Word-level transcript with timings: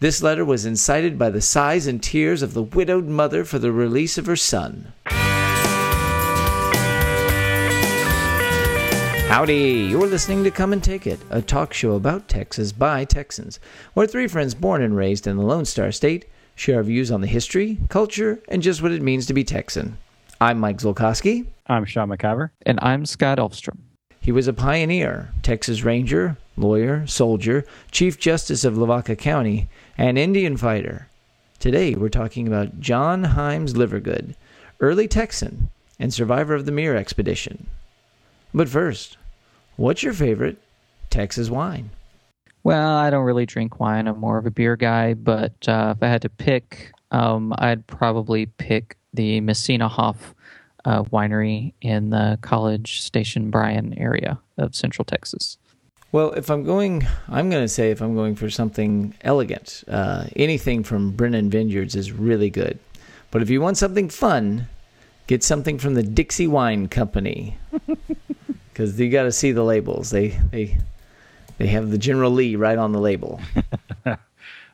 This 0.00 0.22
letter 0.22 0.46
was 0.46 0.64
incited 0.64 1.18
by 1.18 1.28
the 1.28 1.42
sighs 1.42 1.86
and 1.86 2.02
tears 2.02 2.40
of 2.40 2.54
the 2.54 2.62
widowed 2.62 3.06
mother 3.06 3.44
for 3.44 3.58
the 3.58 3.70
release 3.70 4.16
of 4.16 4.24
her 4.24 4.34
son. 4.34 4.94
Howdy! 9.28 9.88
You're 9.90 10.06
listening 10.06 10.42
to 10.44 10.50
Come 10.50 10.72
and 10.72 10.82
Take 10.82 11.06
It, 11.06 11.20
a 11.28 11.42
talk 11.42 11.74
show 11.74 11.96
about 11.96 12.28
Texas 12.28 12.72
by 12.72 13.04
Texans, 13.04 13.60
where 13.92 14.06
three 14.06 14.26
friends 14.26 14.54
born 14.54 14.80
and 14.80 14.96
raised 14.96 15.26
in 15.26 15.36
the 15.36 15.44
Lone 15.44 15.66
Star 15.66 15.92
State 15.92 16.24
share 16.54 16.78
our 16.78 16.82
views 16.82 17.10
on 17.10 17.20
the 17.20 17.26
history, 17.26 17.76
culture, 17.90 18.42
and 18.48 18.62
just 18.62 18.80
what 18.80 18.92
it 18.92 19.02
means 19.02 19.26
to 19.26 19.34
be 19.34 19.44
Texan. 19.44 19.98
I'm 20.40 20.58
Mike 20.58 20.78
Zolkowski. 20.78 21.44
I'm 21.66 21.84
Sean 21.84 22.08
McIver. 22.08 22.48
And 22.64 22.78
I'm 22.80 23.04
Scott 23.04 23.36
Elfstrom. 23.36 23.76
He 24.22 24.32
was 24.32 24.48
a 24.48 24.54
pioneer, 24.54 25.30
Texas 25.42 25.82
Ranger, 25.82 26.38
lawyer, 26.56 27.06
soldier, 27.06 27.64
Chief 27.90 28.18
Justice 28.18 28.64
of 28.64 28.78
Lavaca 28.78 29.16
County, 29.16 29.68
and 30.00 30.16
Indian 30.16 30.56
fighter. 30.56 31.08
Today 31.58 31.94
we're 31.94 32.08
talking 32.08 32.46
about 32.46 32.80
John 32.80 33.22
Hymes 33.22 33.74
Livergood, 33.74 34.34
early 34.80 35.06
Texan 35.06 35.68
and 35.98 36.12
survivor 36.12 36.54
of 36.54 36.64
the 36.64 36.72
Mier 36.72 36.96
expedition. 36.96 37.66
But 38.54 38.70
first, 38.70 39.18
what's 39.76 40.02
your 40.02 40.14
favorite 40.14 40.56
Texas 41.10 41.50
wine? 41.50 41.90
Well, 42.62 42.96
I 42.96 43.10
don't 43.10 43.26
really 43.26 43.44
drink 43.44 43.78
wine. 43.78 44.08
I'm 44.08 44.18
more 44.18 44.38
of 44.38 44.46
a 44.46 44.50
beer 44.50 44.74
guy, 44.74 45.12
but 45.12 45.68
uh, 45.68 45.92
if 45.94 46.02
I 46.02 46.08
had 46.08 46.22
to 46.22 46.30
pick, 46.30 46.92
um, 47.10 47.52
I'd 47.58 47.86
probably 47.86 48.46
pick 48.46 48.96
the 49.12 49.42
Messina 49.42 49.86
Hof 49.86 50.34
uh, 50.86 51.02
winery 51.02 51.74
in 51.82 52.08
the 52.08 52.38
College 52.40 53.02
Station 53.02 53.50
Bryan 53.50 53.92
area 53.98 54.40
of 54.56 54.74
Central 54.74 55.04
Texas. 55.04 55.58
Well, 56.12 56.32
if 56.32 56.50
I'm 56.50 56.64
going, 56.64 57.06
I'm 57.28 57.50
going 57.50 57.62
to 57.62 57.68
say 57.68 57.92
if 57.92 58.00
I'm 58.00 58.16
going 58.16 58.34
for 58.34 58.50
something 58.50 59.14
elegant, 59.20 59.84
uh, 59.86 60.26
anything 60.34 60.82
from 60.82 61.12
Brennan 61.12 61.50
Vineyards 61.50 61.94
is 61.94 62.10
really 62.10 62.50
good. 62.50 62.80
But 63.30 63.42
if 63.42 63.50
you 63.50 63.60
want 63.60 63.76
something 63.76 64.08
fun, 64.08 64.66
get 65.28 65.44
something 65.44 65.78
from 65.78 65.94
the 65.94 66.02
Dixie 66.02 66.48
Wine 66.48 66.88
Company, 66.88 67.56
because 68.68 68.98
you 68.98 69.08
got 69.08 69.22
to 69.24 69.32
see 69.32 69.52
the 69.52 69.62
labels. 69.62 70.10
They 70.10 70.30
they 70.50 70.76
they 71.58 71.68
have 71.68 71.90
the 71.90 71.98
General 71.98 72.32
Lee 72.32 72.56
right 72.56 72.76
on 72.76 72.90
the 72.90 72.98
label. 72.98 73.40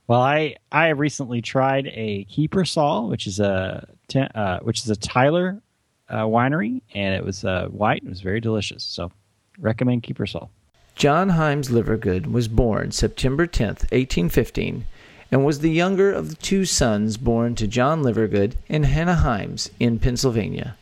well, 0.07 0.23
I 0.23 0.57
I 0.73 0.89
recently 0.89 1.43
tried 1.43 1.89
a 1.89 2.25
Kiepersol, 2.31 3.11
which 3.11 3.27
is 3.27 3.41
a 3.41 3.87
uh, 4.35 4.61
which 4.61 4.79
is 4.79 4.89
a 4.89 4.97
Tyler 4.97 5.61
uh, 6.09 6.23
winery, 6.23 6.81
and 6.95 7.15
it 7.15 7.23
was 7.23 7.45
uh, 7.45 7.67
white. 7.67 8.03
It 8.03 8.09
was 8.09 8.23
very 8.23 8.41
delicious. 8.41 8.85
So, 8.85 9.13
recommend 9.59 10.03
Kiepersol. 10.03 10.49
John 10.97 11.29
Hymes 11.29 11.69
Livergood 11.69 12.33
was 12.33 12.49
born 12.49 12.91
September 12.91 13.47
10, 13.47 13.67
1815, 13.67 14.87
and 15.31 15.45
was 15.45 15.59
the 15.59 15.71
younger 15.71 16.11
of 16.11 16.31
the 16.31 16.37
two 16.37 16.65
sons 16.65 17.19
born 17.19 17.55
to 17.57 17.67
John 17.67 18.03
Livergood 18.03 18.55
and 18.71 18.87
Hannah 18.87 19.17
Hymes 19.17 19.69
in 19.79 19.99
Pennsylvania. 19.99 20.75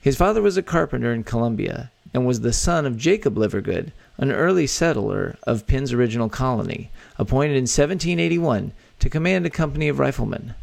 His 0.00 0.16
father 0.16 0.42
was 0.42 0.56
a 0.56 0.62
carpenter 0.62 1.14
in 1.14 1.22
Columbia 1.22 1.92
and 2.12 2.26
was 2.26 2.40
the 2.40 2.52
son 2.52 2.84
of 2.84 2.98
Jacob 2.98 3.36
Livergood, 3.36 3.92
an 4.18 4.32
early 4.32 4.66
settler 4.66 5.36
of 5.44 5.68
Penn's 5.68 5.92
original 5.92 6.28
colony, 6.28 6.90
appointed 7.16 7.52
in 7.54 7.62
1781 7.62 8.72
to 8.98 9.08
command 9.08 9.46
a 9.46 9.50
company 9.50 9.86
of 9.86 10.00
riflemen. 10.00 10.54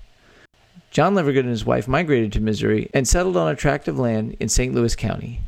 John 0.91 1.15
Livergood 1.15 1.39
and 1.39 1.49
his 1.49 1.63
wife 1.63 1.87
migrated 1.87 2.33
to 2.33 2.41
Missouri 2.41 2.89
and 2.93 3.07
settled 3.07 3.37
on 3.37 3.49
a 3.49 3.55
tract 3.55 3.87
of 3.87 3.97
land 3.97 4.35
in 4.41 4.49
St. 4.49 4.75
Louis 4.75 4.97
County. 4.97 5.39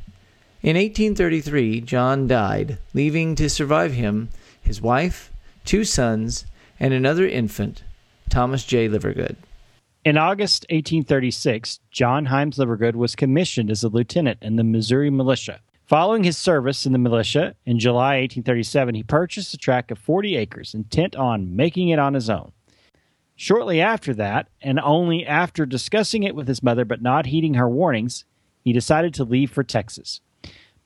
In 0.64 0.78
1833, 0.78 1.82
John 1.82 2.26
died, 2.26 2.78
leaving 2.94 3.36
to 3.36 3.50
survive 3.50 3.92
him 3.92 4.30
his 4.62 4.82
wife, 4.82 5.30
two 5.66 5.84
sons, 5.84 6.46
and 6.80 6.94
another 6.94 7.28
infant, 7.28 7.84
Thomas 8.30 8.64
J. 8.64 8.88
Livergood. 8.88 9.36
In 10.06 10.18
August 10.18 10.66
1836, 10.70 11.82
John 11.92 12.28
Hymes 12.28 12.58
Livergood 12.58 12.96
was 12.96 13.14
commissioned 13.14 13.70
as 13.70 13.84
a 13.84 13.90
lieutenant 13.90 14.40
in 14.42 14.56
the 14.56 14.64
Missouri 14.64 15.10
militia. 15.10 15.60
Following 15.86 16.24
his 16.24 16.38
service 16.38 16.86
in 16.86 16.94
the 16.94 16.98
militia, 16.98 17.56
in 17.66 17.78
July 17.78 18.22
1837, 18.22 18.96
he 18.96 19.04
purchased 19.04 19.54
a 19.54 19.58
tract 19.58 19.92
of 19.92 20.00
40 20.00 20.38
acres, 20.38 20.74
intent 20.74 21.14
on 21.18 21.54
making 21.54 21.90
it 21.90 22.00
on 22.00 22.14
his 22.14 22.30
own. 22.30 22.54
Shortly 23.36 23.82
after 23.82 24.14
that, 24.14 24.48
and 24.62 24.80
only 24.80 25.26
after 25.26 25.66
discussing 25.66 26.24
it 26.24 26.36
with 26.36 26.48
his 26.48 26.64
mother 26.64 26.86
but 26.86 27.02
not 27.02 27.26
heeding 27.26 27.56
her 27.56 27.68
warnings, 27.68 28.24
he 28.62 28.72
decided 28.72 29.14
to 29.16 29.26
leave 29.26 29.52
for 29.52 29.64
Texas. 29.64 30.22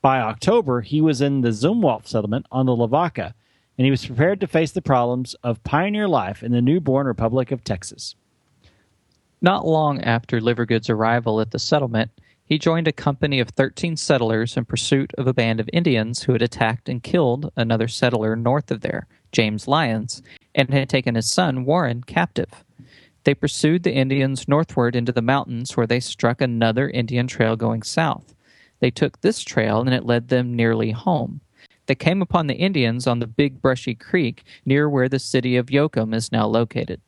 By 0.02 0.20
October, 0.20 0.82
he 0.82 1.02
was 1.02 1.22
in 1.22 1.42
the 1.42 1.50
Zumwalt 1.50 2.08
settlement 2.08 2.46
on 2.52 2.66
the 2.66 2.76
Lavaca, 2.76 3.34
and 3.78 3.86
he 3.86 3.92
was 3.92 4.06
prepared 4.06 4.40
to 4.42 4.48
face 4.48 4.72
the 4.72 4.82
problems 4.82 5.36
of 5.44 5.64
pioneer 5.64 6.08
life 6.08 6.44
in 6.44 6.52
the 6.52 6.62
newborn 6.62 7.08
Republic 7.08 7.52
of 7.52 7.64
Texas. 7.64 8.16
Not 9.42 9.68
long 9.68 10.02
after 10.02 10.40
Livergood's 10.40 10.90
arrival 10.90 11.40
at 11.42 11.52
the 11.52 11.60
settlement, 11.60 12.12
he 12.44 12.58
joined 12.58 12.88
a 12.88 12.94
company 12.94 13.40
of 13.40 13.50
13 13.50 13.98
settlers 13.98 14.56
in 14.56 14.66
pursuit 14.66 15.12
of 15.18 15.28
a 15.28 15.34
band 15.34 15.60
of 15.60 15.70
Indians 15.74 16.24
who 16.24 16.32
had 16.32 16.42
attacked 16.42 16.88
and 16.88 17.04
killed 17.04 17.52
another 17.56 17.88
settler 17.88 18.36
north 18.36 18.72
of 18.72 18.82
there, 18.82 19.06
James 19.32 19.68
Lyons, 19.68 20.24
and 20.56 20.70
had 20.70 20.90
taken 20.90 21.16
his 21.16 21.30
son, 21.30 21.66
Warren, 21.66 22.04
captive. 22.04 22.64
They 23.26 23.36
pursued 23.36 23.84
the 23.84 23.94
Indians 23.94 24.48
northward 24.48 24.96
into 24.96 25.12
the 25.12 25.22
mountains 25.22 25.76
where 25.76 25.86
they 25.86 26.00
struck 26.00 26.40
another 26.40 26.90
Indian 26.90 27.28
trail 27.28 27.58
going 27.58 27.84
south. 27.84 28.34
They 28.80 28.92
took 28.92 29.22
this 29.22 29.42
trail 29.42 29.82
and 29.82 29.94
it 29.94 30.06
led 30.06 30.28
them 30.28 30.56
nearly 30.56 30.92
home. 30.92 31.42
They 31.88 31.96
came 31.96 32.22
upon 32.22 32.48
the 32.48 32.56
Indians 32.56 33.08
on 33.08 33.20
the 33.20 33.28
Big 33.28 33.62
Brushy 33.62 33.96
Creek 33.96 34.44
near 34.66 34.90
where 34.90 35.10
the 35.10 35.20
city 35.20 35.56
of 35.56 35.68
Yoakum 35.68 36.14
is 36.14 36.32
now 36.32 36.46
located. 36.46 37.02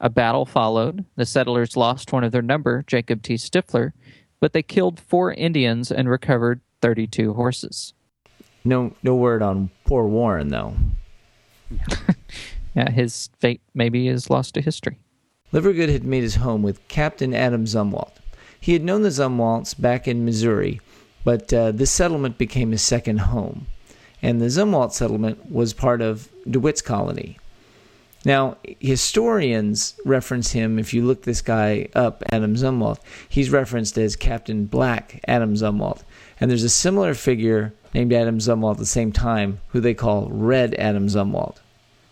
A 0.00 0.08
battle 0.08 0.46
followed. 0.46 1.04
The 1.16 1.26
settlers 1.26 1.76
lost 1.76 2.12
one 2.12 2.24
of 2.24 2.32
their 2.32 2.42
number, 2.42 2.82
Jacob 2.86 3.22
T. 3.22 3.34
Stifler, 3.34 3.92
but 4.40 4.52
they 4.52 4.62
killed 4.62 4.98
four 4.98 5.32
Indians 5.32 5.92
and 5.92 6.08
recovered 6.08 6.60
32 6.80 7.34
horses. 7.34 7.94
No, 8.64 8.94
no 9.02 9.14
word 9.14 9.42
on 9.42 9.70
poor 9.84 10.06
Warren, 10.06 10.48
though. 10.48 10.74
yeah, 12.74 12.90
his 12.90 13.30
fate 13.38 13.60
maybe 13.74 14.08
is 14.08 14.30
lost 14.30 14.54
to 14.54 14.60
history. 14.60 14.98
Livergood 15.52 15.90
had 15.90 16.04
made 16.04 16.22
his 16.22 16.36
home 16.36 16.62
with 16.62 16.86
Captain 16.88 17.34
Adam 17.34 17.66
Zumwalt. 17.66 18.14
He 18.58 18.72
had 18.72 18.82
known 18.82 19.02
the 19.02 19.10
Zumwalts 19.10 19.78
back 19.78 20.08
in 20.08 20.24
Missouri 20.24 20.80
but 21.24 21.52
uh, 21.52 21.72
this 21.72 21.90
settlement 21.90 22.38
became 22.38 22.70
his 22.70 22.82
second 22.82 23.18
home. 23.18 23.66
And 24.22 24.40
the 24.40 24.46
Zumwalt 24.46 24.92
settlement 24.92 25.50
was 25.50 25.72
part 25.72 26.00
of 26.00 26.28
DeWitt's 26.46 26.82
colony. 26.82 27.38
Now, 28.24 28.56
historians 28.78 29.94
reference 30.04 30.52
him, 30.52 30.78
if 30.78 30.94
you 30.94 31.04
look 31.04 31.22
this 31.22 31.42
guy 31.42 31.88
up, 31.94 32.22
Adam 32.28 32.54
Zumwalt, 32.54 33.00
he's 33.28 33.50
referenced 33.50 33.98
as 33.98 34.14
Captain 34.14 34.66
Black 34.66 35.20
Adam 35.26 35.54
Zumwalt. 35.54 36.02
And 36.40 36.48
there's 36.48 36.62
a 36.62 36.68
similar 36.68 37.14
figure 37.14 37.74
named 37.94 38.12
Adam 38.12 38.38
Zumwalt 38.38 38.72
at 38.72 38.78
the 38.78 38.86
same 38.86 39.10
time 39.10 39.60
who 39.68 39.80
they 39.80 39.94
call 39.94 40.28
Red 40.30 40.74
Adam 40.76 41.08
Zumwalt. 41.08 41.56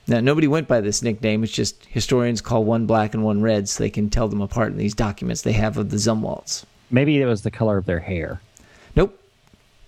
Now, 0.09 0.19
nobody 0.19 0.49
went 0.49 0.67
by 0.67 0.81
this 0.81 1.03
nickname. 1.03 1.45
It's 1.45 1.53
just 1.53 1.85
historians 1.87 2.41
call 2.41 2.65
one 2.65 2.87
black 2.87 3.15
and 3.15 3.23
one 3.23 3.43
red 3.43 3.69
so 3.69 3.83
they 3.85 3.91
can 3.91 4.11
tell 4.11 4.27
them 4.27 4.41
apart 4.41 4.73
in 4.73 4.79
these 4.79 4.95
documents 4.95 5.43
they 5.43 5.53
have 5.53 5.79
of 5.79 5.91
the 5.91 5.97
Zumwalts. 5.97 6.65
Maybe 6.91 7.21
it 7.23 7.27
was 7.27 7.43
the 7.43 7.53
color 7.53 7.79
of 7.79 7.87
their 7.87 8.01
hair. 8.01 8.41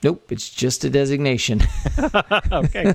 Nope. 0.02 0.32
It's 0.32 0.50
just 0.50 0.84
a 0.84 0.90
designation. 0.90 1.62
okay. 2.52 2.94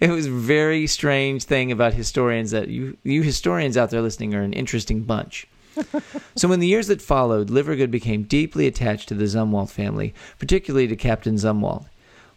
it 0.00 0.10
was 0.10 0.26
a 0.26 0.30
very 0.30 0.86
strange 0.86 1.44
thing 1.44 1.72
about 1.72 1.94
historians 1.94 2.52
that 2.52 2.68
you 2.68 2.96
you 3.02 3.22
historians 3.22 3.76
out 3.76 3.90
there 3.90 4.02
listening 4.02 4.34
are 4.34 4.42
an 4.42 4.52
interesting 4.52 5.02
bunch. 5.02 5.48
so 6.36 6.52
in 6.52 6.60
the 6.60 6.66
years 6.66 6.86
that 6.88 7.02
followed, 7.02 7.48
Livergood 7.48 7.90
became 7.90 8.24
deeply 8.24 8.66
attached 8.66 9.08
to 9.08 9.14
the 9.14 9.24
Zumwalt 9.24 9.70
family, 9.70 10.14
particularly 10.38 10.86
to 10.86 10.96
Captain 10.96 11.34
Zumwalt. 11.36 11.86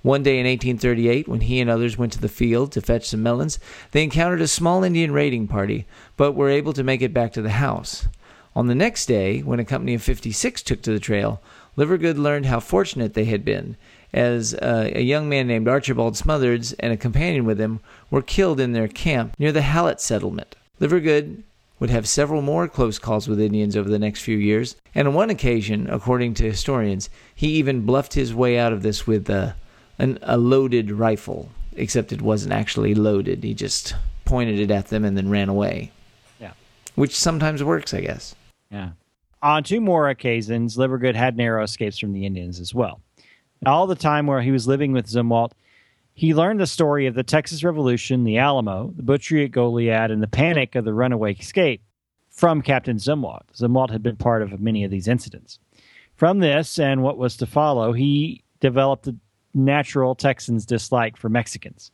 One 0.01 0.23
day 0.23 0.39
in 0.39 0.45
1838, 0.45 1.27
when 1.27 1.41
he 1.41 1.59
and 1.59 1.69
others 1.69 1.97
went 1.97 2.13
to 2.13 2.21
the 2.21 2.29
field 2.29 2.71
to 2.71 2.81
fetch 2.81 3.09
some 3.09 3.23
melons, 3.23 3.59
they 3.91 4.03
encountered 4.03 4.41
a 4.41 4.47
small 4.47 4.83
Indian 4.83 5.11
raiding 5.11 5.47
party, 5.47 5.87
but 6.15 6.33
were 6.33 6.49
able 6.49 6.73
to 6.73 6.83
make 6.83 7.01
it 7.01 7.13
back 7.13 7.33
to 7.33 7.41
the 7.41 7.49
house. 7.49 8.07
On 8.55 8.67
the 8.67 8.75
next 8.75 9.07
day, 9.07 9.41
when 9.41 9.59
a 9.59 9.65
company 9.65 9.95
of 9.95 10.03
56 10.03 10.61
took 10.61 10.81
to 10.83 10.91
the 10.91 10.99
trail, 10.99 11.41
Livergood 11.77 12.17
learned 12.17 12.45
how 12.45 12.59
fortunate 12.59 13.13
they 13.13 13.25
had 13.25 13.43
been, 13.43 13.75
as 14.13 14.53
uh, 14.55 14.89
a 14.93 15.01
young 15.01 15.27
man 15.27 15.47
named 15.47 15.67
Archibald 15.67 16.15
Smothers 16.15 16.73
and 16.73 16.93
a 16.93 16.97
companion 16.97 17.45
with 17.45 17.59
him 17.59 17.81
were 18.09 18.21
killed 18.21 18.59
in 18.59 18.71
their 18.71 18.87
camp 18.87 19.35
near 19.37 19.51
the 19.51 19.61
Hallett 19.61 19.99
settlement. 19.99 20.55
Livergood 20.79 21.43
would 21.79 21.89
have 21.89 22.07
several 22.07 22.41
more 22.41 22.67
close 22.69 22.97
calls 22.97 23.27
with 23.27 23.41
Indians 23.41 23.75
over 23.75 23.89
the 23.89 23.99
next 23.99 24.21
few 24.21 24.37
years, 24.37 24.77
and 24.93 25.07
on 25.07 25.13
one 25.13 25.29
occasion, 25.29 25.89
according 25.89 26.33
to 26.35 26.43
historians, 26.43 27.09
he 27.33 27.47
even 27.49 27.85
bluffed 27.85 28.13
his 28.13 28.33
way 28.33 28.57
out 28.57 28.71
of 28.71 28.81
this 28.81 29.05
with 29.05 29.29
uh, 29.29 29.51
an, 29.99 30.17
a 30.21 30.37
loaded 30.37 30.91
rifle, 30.91 31.49
except 31.75 32.13
it 32.13 32.21
wasn't 32.21 32.53
actually 32.53 32.95
loaded. 32.95 33.43
He 33.43 33.53
just 33.53 33.95
pointed 34.23 34.59
it 34.59 34.71
at 34.71 34.87
them 34.87 35.03
and 35.03 35.17
then 35.17 35.29
ran 35.29 35.49
away. 35.49 35.91
Yeah. 36.39 36.53
Which 36.95 37.15
sometimes 37.15 37.61
works, 37.61 37.93
I 37.93 38.01
guess. 38.01 38.33
Yeah. 38.71 38.91
On 39.45 39.63
two 39.63 39.79
more 39.79 40.09
occasions, 40.09 40.75
Livergood 40.75 41.13
had 41.13 41.37
narrow 41.37 41.61
escapes 41.61 41.99
from 41.99 42.13
the 42.13 42.25
Indians 42.25 42.59
as 42.59 42.73
well. 42.73 42.99
All 43.63 43.85
the 43.85 43.93
time 43.93 44.25
where 44.25 44.41
he 44.41 44.49
was 44.49 44.67
living 44.67 44.91
with 44.91 45.05
Zumwalt, 45.05 45.51
He 46.15 46.33
learned 46.33 46.59
the 46.61 46.65
story 46.65 47.05
of 47.05 47.13
the 47.13 47.23
Texas 47.23 47.63
Revolution, 47.63 48.23
the 48.23 48.39
Alamo, 48.39 48.91
the 48.95 49.03
butchery 49.03 49.43
at 49.43 49.51
Goliad, 49.51 50.09
and 50.11 50.23
the 50.23 50.27
panic 50.27 50.73
of 50.73 50.83
the 50.83 50.95
runaway 50.95 51.35
escape 51.35 51.83
from 52.29 52.63
Captain 52.63 52.97
Zumwalt. 52.97 53.43
Zumwalt 53.53 53.91
had 53.91 54.01
been 54.01 54.15
part 54.15 54.41
of 54.41 54.59
many 54.59 54.83
of 54.83 54.89
these 54.89 55.07
incidents. 55.07 55.59
From 56.15 56.39
this 56.39 56.79
and 56.79 57.03
what 57.03 57.19
was 57.19 57.37
to 57.37 57.45
follow, 57.45 57.91
he 57.91 58.43
developed 58.61 59.07
a 59.07 59.15
natural 59.53 60.15
Texan's 60.15 60.65
dislike 60.65 61.17
for 61.17 61.29
Mexicans. 61.29 61.91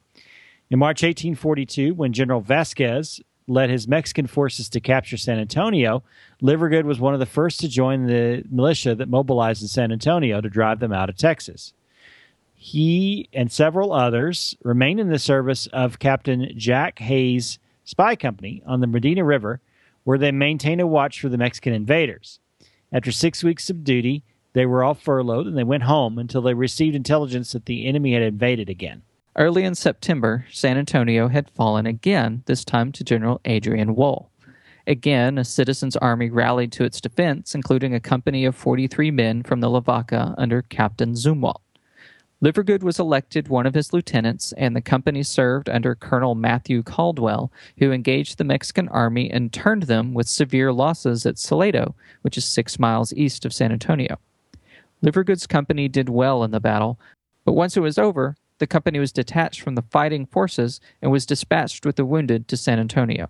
In 0.69 0.79
March 0.79 1.03
1842, 1.03 1.95
when 1.95 2.13
General 2.13 2.39
Vasquez 2.39 3.19
led 3.47 3.69
his 3.69 3.87
Mexican 3.87 4.27
forces 4.27 4.69
to 4.69 4.79
capture 4.79 5.17
San 5.17 5.39
Antonio, 5.39 6.03
Livergood 6.41 6.83
was 6.83 6.99
one 6.99 7.13
of 7.13 7.19
the 7.19 7.25
first 7.25 7.59
to 7.59 7.67
join 7.67 8.05
the 8.05 8.43
militia 8.49 8.95
that 8.95 9.09
mobilized 9.09 9.61
in 9.61 9.67
San 9.67 9.91
Antonio 9.91 10.41
to 10.41 10.49
drive 10.49 10.79
them 10.79 10.93
out 10.93 11.09
of 11.09 11.17
Texas. 11.17 11.73
He 12.55 13.27
and 13.33 13.51
several 13.51 13.91
others 13.91 14.55
remained 14.63 14.99
in 14.99 15.09
the 15.09 15.19
service 15.19 15.67
of 15.67 15.99
Captain 15.99 16.53
Jack 16.55 16.99
Hays' 16.99 17.57
spy 17.83 18.15
company 18.15 18.61
on 18.65 18.81
the 18.81 18.87
Medina 18.87 19.23
River, 19.23 19.61
where 20.03 20.17
they 20.17 20.31
maintained 20.31 20.81
a 20.81 20.87
watch 20.87 21.19
for 21.19 21.29
the 21.29 21.37
Mexican 21.37 21.73
invaders. 21.73 22.39
After 22.91 23.11
six 23.11 23.43
weeks 23.43 23.69
of 23.69 23.83
duty, 23.83 24.23
they 24.53 24.65
were 24.65 24.83
all 24.83 24.93
furloughed 24.93 25.47
and 25.47 25.57
they 25.57 25.63
went 25.63 25.83
home 25.83 26.17
until 26.17 26.41
they 26.41 26.53
received 26.53 26.95
intelligence 26.95 27.51
that 27.53 27.65
the 27.65 27.85
enemy 27.85 28.13
had 28.13 28.21
invaded 28.21 28.69
again. 28.69 29.01
Early 29.37 29.63
in 29.63 29.75
September, 29.75 30.45
San 30.51 30.77
Antonio 30.77 31.29
had 31.29 31.49
fallen 31.51 31.85
again, 31.85 32.43
this 32.47 32.65
time 32.65 32.91
to 32.91 33.03
General 33.03 33.39
Adrian 33.45 33.95
Woll. 33.95 34.29
Again, 34.85 35.37
a 35.37 35.45
citizens' 35.45 35.95
army 35.95 36.29
rallied 36.29 36.73
to 36.73 36.83
its 36.83 36.99
defense, 36.99 37.55
including 37.55 37.93
a 37.93 38.01
company 38.01 38.43
of 38.43 38.57
43 38.57 39.09
men 39.09 39.43
from 39.43 39.61
the 39.61 39.69
Lavaca 39.69 40.35
under 40.37 40.61
Captain 40.61 41.13
Zumwalt. 41.13 41.61
Livergood 42.43 42.83
was 42.83 42.99
elected 42.99 43.47
one 43.47 43.65
of 43.65 43.73
his 43.73 43.93
lieutenants, 43.93 44.51
and 44.53 44.75
the 44.75 44.81
company 44.81 45.23
served 45.23 45.69
under 45.69 45.95
Colonel 45.95 46.35
Matthew 46.35 46.83
Caldwell, 46.83 47.53
who 47.77 47.91
engaged 47.91 48.37
the 48.37 48.43
Mexican 48.43 48.89
army 48.89 49.31
and 49.31 49.53
turned 49.53 49.83
them 49.83 50.13
with 50.13 50.27
severe 50.27 50.73
losses 50.73 51.25
at 51.25 51.37
Salado, 51.37 51.95
which 52.21 52.37
is 52.37 52.43
six 52.43 52.79
miles 52.79 53.13
east 53.13 53.45
of 53.45 53.53
San 53.53 53.71
Antonio. 53.71 54.19
Livergood's 55.01 55.47
company 55.47 55.87
did 55.87 56.09
well 56.09 56.43
in 56.43 56.51
the 56.51 56.59
battle, 56.59 56.99
but 57.45 57.53
once 57.53 57.77
it 57.77 57.81
was 57.81 57.97
over, 57.97 58.35
the 58.61 58.67
company 58.67 58.99
was 58.99 59.11
detached 59.11 59.59
from 59.59 59.73
the 59.73 59.81
fighting 59.81 60.27
forces 60.27 60.79
and 61.01 61.11
was 61.11 61.25
dispatched 61.25 61.83
with 61.83 61.95
the 61.95 62.05
wounded 62.05 62.47
to 62.47 62.55
San 62.55 62.77
Antonio. 62.79 63.27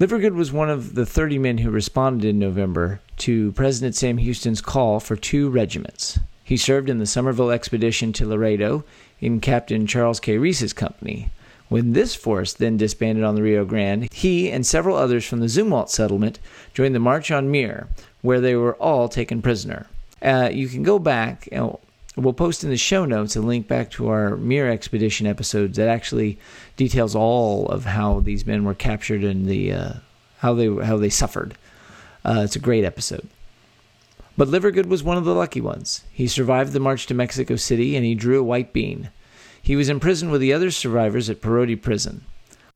Livergood 0.00 0.34
was 0.34 0.50
one 0.50 0.70
of 0.70 0.94
the 0.94 1.04
30 1.04 1.38
men 1.38 1.58
who 1.58 1.70
responded 1.70 2.26
in 2.26 2.38
November 2.38 2.98
to 3.18 3.52
President 3.52 3.94
Sam 3.94 4.16
Houston's 4.16 4.62
call 4.62 4.98
for 4.98 5.16
two 5.16 5.50
regiments. 5.50 6.18
He 6.42 6.56
served 6.56 6.88
in 6.88 6.98
the 6.98 7.04
Somervell 7.04 7.52
expedition 7.52 8.14
to 8.14 8.26
Laredo 8.26 8.82
in 9.20 9.40
Captain 9.40 9.86
Charles 9.86 10.18
K. 10.18 10.38
Reese's 10.38 10.72
company. 10.72 11.30
When 11.68 11.92
this 11.92 12.14
force 12.14 12.54
then 12.54 12.78
disbanded 12.78 13.22
on 13.22 13.34
the 13.34 13.42
Rio 13.42 13.66
Grande, 13.66 14.10
he 14.10 14.50
and 14.50 14.66
several 14.66 14.96
others 14.96 15.26
from 15.26 15.40
the 15.40 15.46
Zumwalt 15.46 15.90
settlement 15.90 16.38
joined 16.72 16.94
the 16.94 16.98
March 16.98 17.30
on 17.30 17.50
Mier, 17.50 17.86
where 18.22 18.40
they 18.40 18.56
were 18.56 18.76
all 18.76 19.10
taken 19.10 19.42
prisoner. 19.42 19.86
Uh, 20.22 20.48
you 20.50 20.68
can 20.68 20.82
go 20.82 20.98
back, 20.98 21.46
and 21.52 21.76
we'll 22.16 22.32
post 22.32 22.64
in 22.64 22.70
the 22.70 22.76
show 22.76 23.04
notes 23.04 23.36
a 23.36 23.40
link 23.40 23.68
back 23.68 23.90
to 23.92 24.08
our 24.08 24.36
Mier 24.36 24.68
expedition 24.68 25.26
episodes 25.26 25.76
that 25.76 25.88
actually 25.88 26.38
details 26.76 27.14
all 27.14 27.66
of 27.68 27.84
how 27.84 28.20
these 28.20 28.46
men 28.46 28.64
were 28.64 28.74
captured 28.74 29.24
and 29.24 29.46
the 29.46 29.72
uh, 29.72 29.92
how 30.38 30.54
they 30.54 30.66
how 30.68 30.96
they 30.96 31.10
suffered. 31.10 31.56
Uh, 32.24 32.42
it's 32.44 32.56
a 32.56 32.60
great 32.60 32.84
episode. 32.84 33.28
But 34.36 34.48
Livergood 34.48 34.86
was 34.86 35.02
one 35.02 35.18
of 35.18 35.24
the 35.24 35.34
lucky 35.34 35.60
ones. 35.60 36.02
He 36.12 36.26
survived 36.26 36.72
the 36.72 36.80
march 36.80 37.06
to 37.06 37.14
Mexico 37.14 37.56
City 37.56 37.96
and 37.96 38.04
he 38.04 38.14
drew 38.14 38.40
a 38.40 38.44
white 38.44 38.72
bean. 38.72 39.10
He 39.62 39.76
was 39.76 39.88
imprisoned 39.88 40.30
with 40.30 40.40
the 40.40 40.52
other 40.52 40.70
survivors 40.70 41.28
at 41.28 41.42
Perote 41.42 41.82
Prison. 41.82 42.24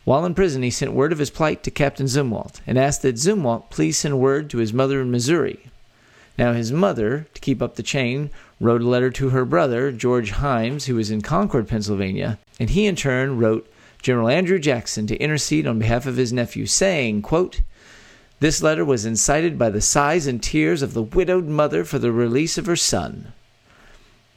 While 0.04 0.26
in 0.26 0.34
prison, 0.34 0.62
he 0.62 0.70
sent 0.70 0.92
word 0.92 1.12
of 1.12 1.18
his 1.18 1.30
plight 1.30 1.62
to 1.62 1.70
Captain 1.70 2.06
Zumwalt 2.06 2.60
and 2.66 2.78
asked 2.78 3.00
that 3.02 3.16
Zumwalt 3.16 3.70
please 3.70 3.96
send 3.96 4.20
word 4.20 4.50
to 4.50 4.58
his 4.58 4.74
mother 4.74 5.00
in 5.00 5.10
Missouri. 5.10 5.70
Now, 6.36 6.52
his 6.52 6.72
mother, 6.72 7.26
to 7.32 7.40
keep 7.40 7.62
up 7.62 7.76
the 7.76 7.82
chain, 7.82 8.30
wrote 8.60 8.82
a 8.82 8.88
letter 8.88 9.10
to 9.10 9.30
her 9.30 9.44
brother, 9.44 9.92
George 9.92 10.32
Hymes, 10.32 10.86
who 10.86 10.96
was 10.96 11.10
in 11.10 11.20
Concord, 11.20 11.68
Pennsylvania, 11.68 12.38
and 12.58 12.70
he 12.70 12.86
in 12.86 12.96
turn 12.96 13.38
wrote 13.38 13.70
General 14.02 14.28
Andrew 14.28 14.58
Jackson 14.58 15.06
to 15.06 15.16
intercede 15.16 15.66
on 15.66 15.78
behalf 15.78 16.06
of 16.06 16.16
his 16.16 16.32
nephew, 16.32 16.66
saying, 16.66 17.22
quote, 17.22 17.62
this 18.40 18.62
letter 18.62 18.84
was 18.84 19.06
incited 19.06 19.58
by 19.58 19.70
the 19.70 19.80
sighs 19.80 20.26
and 20.26 20.42
tears 20.42 20.82
of 20.82 20.92
the 20.92 21.02
widowed 21.02 21.46
mother 21.46 21.84
for 21.84 21.98
the 21.98 22.12
release 22.12 22.58
of 22.58 22.66
her 22.66 22.76
son. 22.76 23.32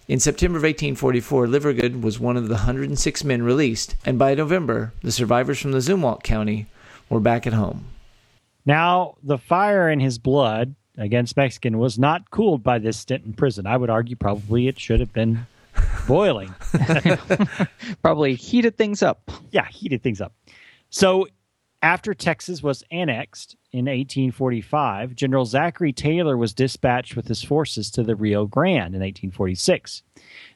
In 0.07 0.19
September 0.19 0.57
of 0.57 0.63
1844, 0.63 1.47
Livergood 1.47 2.01
was 2.01 2.19
one 2.19 2.37
of 2.37 2.47
the 2.47 2.53
106 2.53 3.23
men 3.25 3.43
released, 3.43 3.97
and 4.05 4.17
by 4.17 4.33
November, 4.35 4.93
the 5.01 5.11
survivors 5.11 5.59
from 5.59 5.73
the 5.73 5.81
Zumwalt 5.81 6.23
County 6.23 6.67
were 7.09 7.19
back 7.19 7.45
at 7.45 7.51
home. 7.51 7.87
Now, 8.65 9.15
the 9.21 9.37
fire 9.37 9.89
in 9.89 9.99
his 9.99 10.17
blood 10.17 10.75
against 10.97 11.37
Mexican 11.37 11.77
was 11.77 11.99
not 11.99 12.31
cooled 12.31 12.63
by 12.63 12.79
this 12.79 12.97
stint 12.97 13.25
in 13.25 13.33
prison. 13.33 13.67
I 13.67 13.77
would 13.77 13.89
argue 13.89 14.15
probably 14.15 14.67
it 14.67 14.79
should 14.79 14.99
have 14.99 15.13
been 15.13 15.45
boiling. 16.07 16.53
probably 18.01 18.35
heated 18.35 18.77
things 18.77 19.03
up. 19.03 19.31
Yeah, 19.51 19.67
heated 19.67 20.01
things 20.01 20.21
up. 20.21 20.33
So 20.89 21.27
after 21.81 22.13
Texas 22.13 22.63
was 22.63 22.83
annexed 22.91 23.55
in 23.71 23.85
1845, 23.85 25.15
General 25.15 25.45
Zachary 25.45 25.93
Taylor 25.93 26.35
was 26.35 26.53
dispatched 26.53 27.15
with 27.15 27.27
his 27.27 27.43
forces 27.43 27.91
to 27.91 28.03
the 28.03 28.15
Rio 28.15 28.47
Grande 28.47 28.95
in 28.95 29.01
1846. 29.01 30.01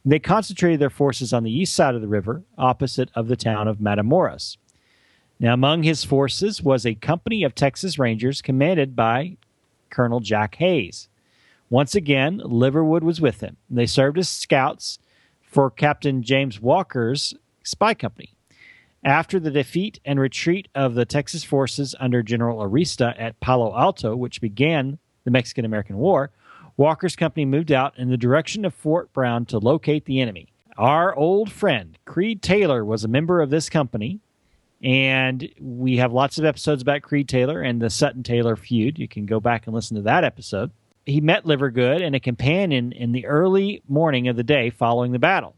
They 0.03 0.19
concentrated 0.19 0.79
their 0.79 0.89
forces 0.89 1.31
on 1.31 1.43
the 1.43 1.51
east 1.51 1.73
side 1.73 1.93
of 1.93 2.01
the 2.01 2.07
river, 2.07 2.43
opposite 2.57 3.09
of 3.13 3.27
the 3.27 3.35
town 3.35 3.67
of 3.67 3.77
Matamoros. 3.77 4.57
Now, 5.39 5.53
among 5.53 5.83
his 5.83 6.03
forces 6.03 6.61
was 6.61 6.85
a 6.85 6.95
company 6.95 7.43
of 7.43 7.55
Texas 7.55 7.99
Rangers 7.99 8.41
commanded 8.41 8.95
by 8.95 9.37
Colonel 9.91 10.19
Jack 10.19 10.55
Hays. 10.55 11.07
Once 11.69 11.93
again, 11.95 12.41
Livergood 12.43 13.01
was 13.01 13.21
with 13.21 13.41
him. 13.41 13.57
They 13.69 13.85
served 13.85 14.17
as 14.17 14.27
scouts 14.27 14.99
for 15.41 15.69
Captain 15.69 16.23
James 16.23 16.59
Walker's 16.59 17.33
spy 17.63 17.93
company. 17.93 18.33
After 19.03 19.39
the 19.39 19.51
defeat 19.51 19.99
and 20.05 20.19
retreat 20.19 20.67
of 20.75 20.95
the 20.95 21.05
Texas 21.05 21.43
forces 21.43 21.95
under 21.99 22.21
General 22.21 22.59
Arista 22.59 23.15
at 23.17 23.39
Palo 23.39 23.75
Alto, 23.75 24.15
which 24.15 24.41
began 24.41 24.99
the 25.23 25.31
Mexican 25.31 25.65
American 25.65 25.97
War, 25.97 26.31
Walker's 26.77 27.15
company 27.15 27.45
moved 27.45 27.71
out 27.71 27.97
in 27.97 28.09
the 28.09 28.17
direction 28.17 28.65
of 28.65 28.73
Fort 28.73 29.11
Brown 29.13 29.45
to 29.45 29.59
locate 29.59 30.05
the 30.05 30.19
enemy. 30.19 30.47
Our 30.77 31.15
old 31.15 31.51
friend, 31.51 31.97
Creed 32.05 32.41
Taylor, 32.41 32.85
was 32.85 33.03
a 33.03 33.09
member 33.09 33.41
of 33.41 33.49
this 33.49 33.69
company, 33.69 34.19
and 34.83 35.47
we 35.59 35.97
have 35.97 36.11
lots 36.11 36.37
of 36.37 36.45
episodes 36.45 36.81
about 36.81 37.01
Creed 37.03 37.29
Taylor 37.29 37.61
and 37.61 37.81
the 37.81 37.89
Sutton 37.89 38.23
Taylor 38.23 38.55
feud. 38.55 38.97
You 38.97 39.07
can 39.07 39.25
go 39.25 39.39
back 39.39 39.67
and 39.67 39.75
listen 39.75 39.95
to 39.95 40.03
that 40.03 40.23
episode. 40.23 40.71
He 41.05 41.21
met 41.21 41.45
Livergood 41.45 42.01
and 42.03 42.15
a 42.15 42.19
companion 42.19 42.91
in 42.91 43.11
the 43.11 43.25
early 43.25 43.81
morning 43.87 44.27
of 44.27 44.35
the 44.35 44.43
day 44.43 44.69
following 44.69 45.11
the 45.11 45.19
battle. 45.19 45.55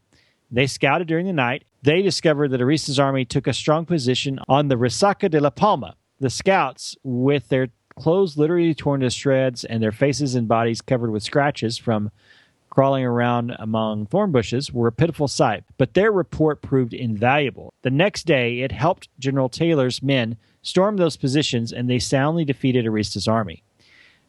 They 0.52 0.68
scouted 0.68 1.08
during 1.08 1.26
the 1.26 1.34
night 1.34 1.64
they 1.82 2.02
discovered 2.02 2.52
that 2.52 2.62
Arista's 2.62 3.00
army 3.00 3.26
took 3.26 3.48
a 3.48 3.54
strong 3.54 3.86
position 3.86 4.40
on 4.48 4.68
the 4.68 4.76
Resaca 4.76 5.30
de 5.30 5.40
la 5.40 5.50
Palma. 5.50 5.96
The 6.20 6.30
scouts, 6.30 6.96
with 7.04 7.50
their 7.50 7.70
clothes 7.98 8.38
literally 8.38 8.74
torn 8.74 9.02
to 9.02 9.10
shreds 9.10 9.64
and 9.66 9.82
their 9.84 9.92
faces 9.92 10.36
and 10.36 10.48
bodies 10.48 10.82
covered 10.82 11.12
with 11.12 11.24
scratches 11.24 11.78
from 11.78 12.12
crawling 12.74 13.06
around 13.06 13.56
among 13.60 14.08
thorn 14.08 14.32
bushes, 14.32 14.74
were 14.74 14.88
a 14.88 14.92
pitiful 14.92 15.28
sight, 15.28 15.64
but 15.78 15.94
their 15.94 16.12
report 16.12 16.64
proved 16.64 16.92
invaluable. 16.92 17.72
The 17.84 17.92
next 17.92 18.26
day, 18.26 18.62
it 18.62 18.72
helped 18.72 19.10
General 19.20 19.48
Taylor's 19.48 20.02
men 20.02 20.38
storm 20.64 20.98
those 20.98 21.16
positions, 21.16 21.72
and 21.72 21.88
they 21.88 22.00
soundly 22.00 22.46
defeated 22.46 22.88
Arista's 22.88 23.28
army. 23.28 23.62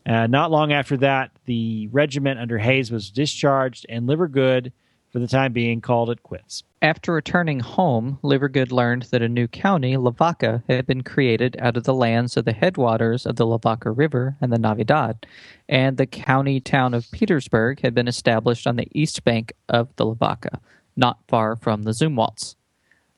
Uh, 0.04 0.26
not 0.26 0.50
long 0.50 0.74
after 0.74 0.98
that, 0.98 1.30
the 1.46 1.88
regiment 1.90 2.38
under 2.38 2.58
Hays 2.58 2.90
was 2.90 3.10
discharged, 3.10 3.86
and 3.88 4.06
Livergood 4.06 4.72
for 5.14 5.20
the 5.20 5.28
time 5.28 5.52
being, 5.52 5.80
called 5.80 6.10
it 6.10 6.24
quits. 6.24 6.64
After 6.82 7.12
returning 7.12 7.60
home, 7.60 8.18
Livergood 8.24 8.72
learned 8.72 9.04
that 9.12 9.22
a 9.22 9.28
new 9.28 9.46
county, 9.46 9.96
Lavaca, 9.96 10.64
had 10.68 10.88
been 10.88 11.04
created 11.04 11.56
out 11.60 11.76
of 11.76 11.84
the 11.84 11.94
lands 11.94 12.36
of 12.36 12.44
the 12.44 12.52
headwaters 12.52 13.24
of 13.24 13.36
the 13.36 13.46
Lavaca 13.46 13.92
River 13.92 14.36
and 14.40 14.52
the 14.52 14.58
Navidad, 14.58 15.24
and 15.68 15.98
the 15.98 16.06
county 16.06 16.58
town 16.58 16.94
of 16.94 17.08
Petersburg 17.12 17.78
had 17.82 17.94
been 17.94 18.08
established 18.08 18.66
on 18.66 18.74
the 18.74 18.88
east 18.90 19.22
bank 19.22 19.52
of 19.68 19.94
the 19.94 20.04
Lavaca, 20.04 20.58
not 20.96 21.20
far 21.28 21.54
from 21.54 21.84
the 21.84 21.92
Zumwalts. 21.92 22.56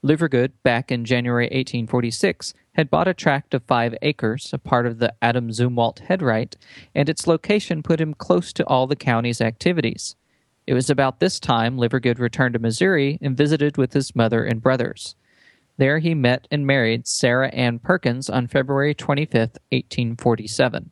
Livergood, 0.05 0.53
back 0.63 0.93
in 0.93 1.07
January 1.07 1.47
1846, 1.47 2.53
had 2.73 2.91
bought 2.91 3.09
a 3.09 3.15
tract 3.15 3.55
of 3.55 3.65
five 3.65 3.95
acres, 4.03 4.51
a 4.53 4.59
part 4.59 4.87
of 4.87 4.99
the 4.99 5.15
Adam 5.23 5.49
Zumwalt 5.49 6.01
headright, 6.01 6.59
and 6.95 7.09
its 7.09 7.27
location 7.27 7.83
put 7.83 8.03
him 8.03 8.13
close 8.13 8.53
to 8.53 8.67
all 8.67 8.87
the 8.87 8.97
county's 8.97 9.41
activities. 9.41 10.15
It 10.67 10.75
was 10.75 10.91
about 10.91 11.21
this 11.21 11.39
time 11.39 11.77
Livergood 11.77 12.19
returned 12.19 12.55
to 12.55 12.59
Missouri 12.59 13.19
and 13.23 13.37
visited 13.37 13.77
with 13.77 13.93
his 13.93 14.17
mother 14.17 14.45
and 14.45 14.61
brothers. 14.61 15.15
There 15.77 15.99
he 15.99 16.15
met 16.15 16.49
and 16.51 16.67
married 16.67 17.07
Sarah 17.07 17.49
Ann 17.49 17.79
Perkins 17.79 18.29
on 18.29 18.49
February 18.49 18.95
25, 18.95 19.33
1847. 19.71 20.91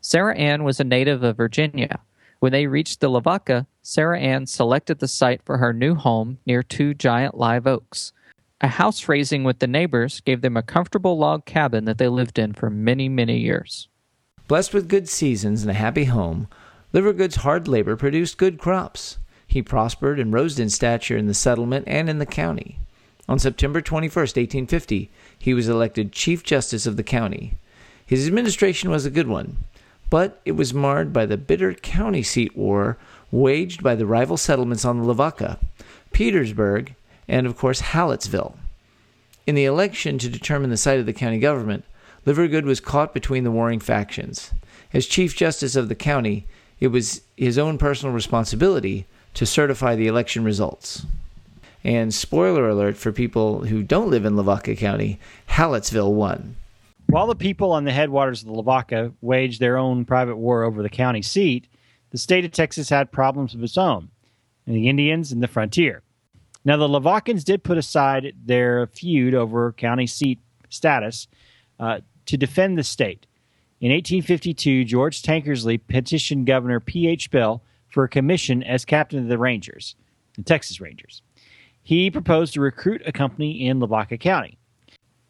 Sarah 0.00 0.36
Ann 0.36 0.64
was 0.64 0.80
a 0.80 0.84
native 0.84 1.22
of 1.22 1.36
Virginia. 1.36 2.00
When 2.40 2.50
they 2.50 2.66
reached 2.66 2.98
the 2.98 3.08
Lavaca, 3.08 3.66
Sarah 3.82 4.18
Ann 4.18 4.46
selected 4.46 4.98
the 4.98 5.06
site 5.06 5.42
for 5.44 5.58
her 5.58 5.72
new 5.72 5.94
home 5.94 6.38
near 6.44 6.62
two 6.64 6.92
giant 6.92 7.36
live 7.36 7.68
oaks. 7.68 8.12
A 8.60 8.68
house 8.68 9.08
raising 9.08 9.44
with 9.44 9.60
the 9.60 9.68
neighbors 9.68 10.20
gave 10.20 10.40
them 10.40 10.56
a 10.56 10.62
comfortable 10.62 11.16
log 11.16 11.44
cabin 11.44 11.84
that 11.84 11.98
they 11.98 12.08
lived 12.08 12.38
in 12.38 12.54
for 12.54 12.70
many, 12.70 13.08
many 13.08 13.38
years. 13.38 13.86
Blessed 14.48 14.74
with 14.74 14.88
good 14.88 15.08
seasons 15.08 15.62
and 15.62 15.70
a 15.70 15.74
happy 15.74 16.04
home, 16.04 16.48
Livergood's 16.92 17.36
hard 17.36 17.68
labor 17.68 17.96
produced 17.96 18.36
good 18.36 18.58
crops. 18.58 19.18
He 19.46 19.62
prospered 19.62 20.20
and 20.20 20.32
rose 20.32 20.58
in 20.58 20.68
stature 20.68 21.16
in 21.16 21.26
the 21.26 21.34
settlement 21.34 21.84
and 21.88 22.10
in 22.10 22.18
the 22.18 22.26
county. 22.26 22.78
On 23.28 23.38
September 23.38 23.80
21, 23.80 24.08
1850, 24.10 25.10
he 25.38 25.54
was 25.54 25.68
elected 25.68 26.12
Chief 26.12 26.42
Justice 26.42 26.86
of 26.86 26.96
the 26.96 27.02
county. 27.02 27.54
His 28.04 28.26
administration 28.26 28.90
was 28.90 29.06
a 29.06 29.10
good 29.10 29.28
one, 29.28 29.56
but 30.10 30.40
it 30.44 30.52
was 30.52 30.74
marred 30.74 31.12
by 31.12 31.24
the 31.24 31.38
bitter 31.38 31.72
county 31.72 32.22
seat 32.22 32.56
war 32.56 32.98
waged 33.30 33.82
by 33.82 33.94
the 33.94 34.04
rival 34.04 34.36
settlements 34.36 34.84
on 34.84 34.98
the 34.98 35.04
Lavaca, 35.04 35.58
Petersburg, 36.12 36.94
and 37.26 37.46
of 37.46 37.56
course 37.56 37.80
Hallettsville. 37.80 38.56
In 39.46 39.54
the 39.54 39.64
election 39.64 40.18
to 40.18 40.28
determine 40.28 40.68
the 40.68 40.76
site 40.76 41.00
of 41.00 41.06
the 41.06 41.14
county 41.14 41.38
government, 41.38 41.84
Livergood 42.26 42.64
was 42.64 42.80
caught 42.80 43.14
between 43.14 43.44
the 43.44 43.50
warring 43.50 43.80
factions. 43.80 44.52
As 44.92 45.06
Chief 45.06 45.34
Justice 45.34 45.74
of 45.74 45.88
the 45.88 45.94
county, 45.94 46.46
it 46.82 46.90
was 46.90 47.20
his 47.36 47.58
own 47.58 47.78
personal 47.78 48.12
responsibility 48.12 49.06
to 49.34 49.46
certify 49.46 49.94
the 49.94 50.08
election 50.08 50.42
results. 50.42 51.06
And 51.84 52.12
spoiler 52.12 52.68
alert 52.68 52.96
for 52.96 53.12
people 53.12 53.66
who 53.66 53.84
don't 53.84 54.10
live 54.10 54.24
in 54.24 54.34
Lavaca 54.34 54.74
County, 54.74 55.20
Hallettsville 55.48 56.12
won. 56.12 56.56
While 57.06 57.28
the 57.28 57.36
people 57.36 57.70
on 57.70 57.84
the 57.84 57.92
headwaters 57.92 58.42
of 58.42 58.48
the 58.48 58.54
Lavaca 58.54 59.12
waged 59.20 59.60
their 59.60 59.76
own 59.76 60.04
private 60.04 60.34
war 60.34 60.64
over 60.64 60.82
the 60.82 60.88
county 60.88 61.22
seat, 61.22 61.68
the 62.10 62.18
state 62.18 62.44
of 62.44 62.50
Texas 62.50 62.88
had 62.88 63.12
problems 63.12 63.54
of 63.54 63.62
its 63.62 63.78
own, 63.78 64.08
and 64.66 64.74
the 64.74 64.88
Indians 64.88 65.30
and 65.30 65.40
the 65.40 65.46
frontier. 65.46 66.02
Now, 66.64 66.78
the 66.78 66.88
Lavacans 66.88 67.44
did 67.44 67.62
put 67.62 67.78
aside 67.78 68.34
their 68.44 68.88
feud 68.88 69.34
over 69.34 69.70
county 69.70 70.08
seat 70.08 70.40
status 70.68 71.28
uh, 71.78 72.00
to 72.26 72.36
defend 72.36 72.76
the 72.76 72.82
state. 72.82 73.24
In 73.82 73.90
1852, 73.90 74.84
George 74.84 75.22
Tankersley 75.22 75.76
petitioned 75.88 76.46
Governor 76.46 76.78
P.H. 76.78 77.32
Bell 77.32 77.64
for 77.88 78.04
a 78.04 78.08
commission 78.08 78.62
as 78.62 78.84
captain 78.84 79.18
of 79.18 79.26
the 79.26 79.36
Rangers, 79.36 79.96
the 80.36 80.44
Texas 80.44 80.80
Rangers. 80.80 81.20
He 81.82 82.08
proposed 82.08 82.54
to 82.54 82.60
recruit 82.60 83.02
a 83.04 83.10
company 83.10 83.66
in 83.66 83.80
Lavaca 83.80 84.18
County. 84.18 84.56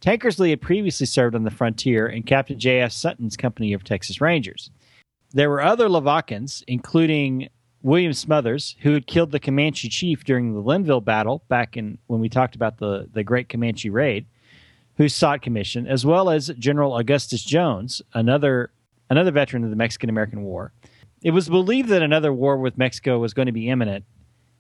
Tankersley 0.03 0.51
had 0.51 0.61
previously 0.61 1.07
served 1.07 1.35
on 1.35 1.45
the 1.45 1.51
frontier 1.51 2.07
in 2.07 2.25
Captain 2.25 2.59
J.F. 2.59 2.93
Sutton's 2.93 3.39
company 3.39 3.73
of 3.73 3.85
Texas 3.85 4.21
Rangers. 4.21 4.71
There 5.31 5.49
were 5.49 5.63
other 5.63 5.89
Lavacans, 5.89 6.63
including 6.69 7.49
William 7.81 8.13
Smothers, 8.13 8.77
who 8.81 8.93
had 8.93 9.07
killed 9.07 9.31
the 9.31 9.41
Comanche 9.41 9.89
chief 9.89 10.25
during 10.25 10.53
the 10.53 10.63
Linnville 10.63 11.03
battle 11.03 11.43
back 11.49 11.79
in 11.79 11.97
when 12.07 12.21
we 12.21 12.29
talked 12.29 12.55
about 12.55 12.77
the, 12.77 13.09
the 13.15 13.25
Great 13.25 13.49
Comanche 13.49 13.89
Raid, 13.89 14.27
who 14.97 15.09
sought 15.09 15.43
commission, 15.43 15.87
as 15.87 16.05
well 16.05 16.31
as 16.31 16.49
General 16.59 16.97
Augustus 16.97 17.43
Jones, 17.43 18.03
another 18.15 18.71
another 19.11 19.31
veteran 19.31 19.65
of 19.65 19.71
the 19.71 19.77
Mexican 19.77 20.09
American 20.09 20.43
War. 20.43 20.73
It 21.23 21.33
was 21.33 21.49
believed 21.49 21.89
that 21.91 22.03
another 22.03 22.33
war 22.33 22.57
with 22.57 22.79
Mexico 22.79 23.19
was 23.19 23.35
going 23.35 23.47
to 23.47 23.53
be 23.53 23.69
imminent, 23.69 24.05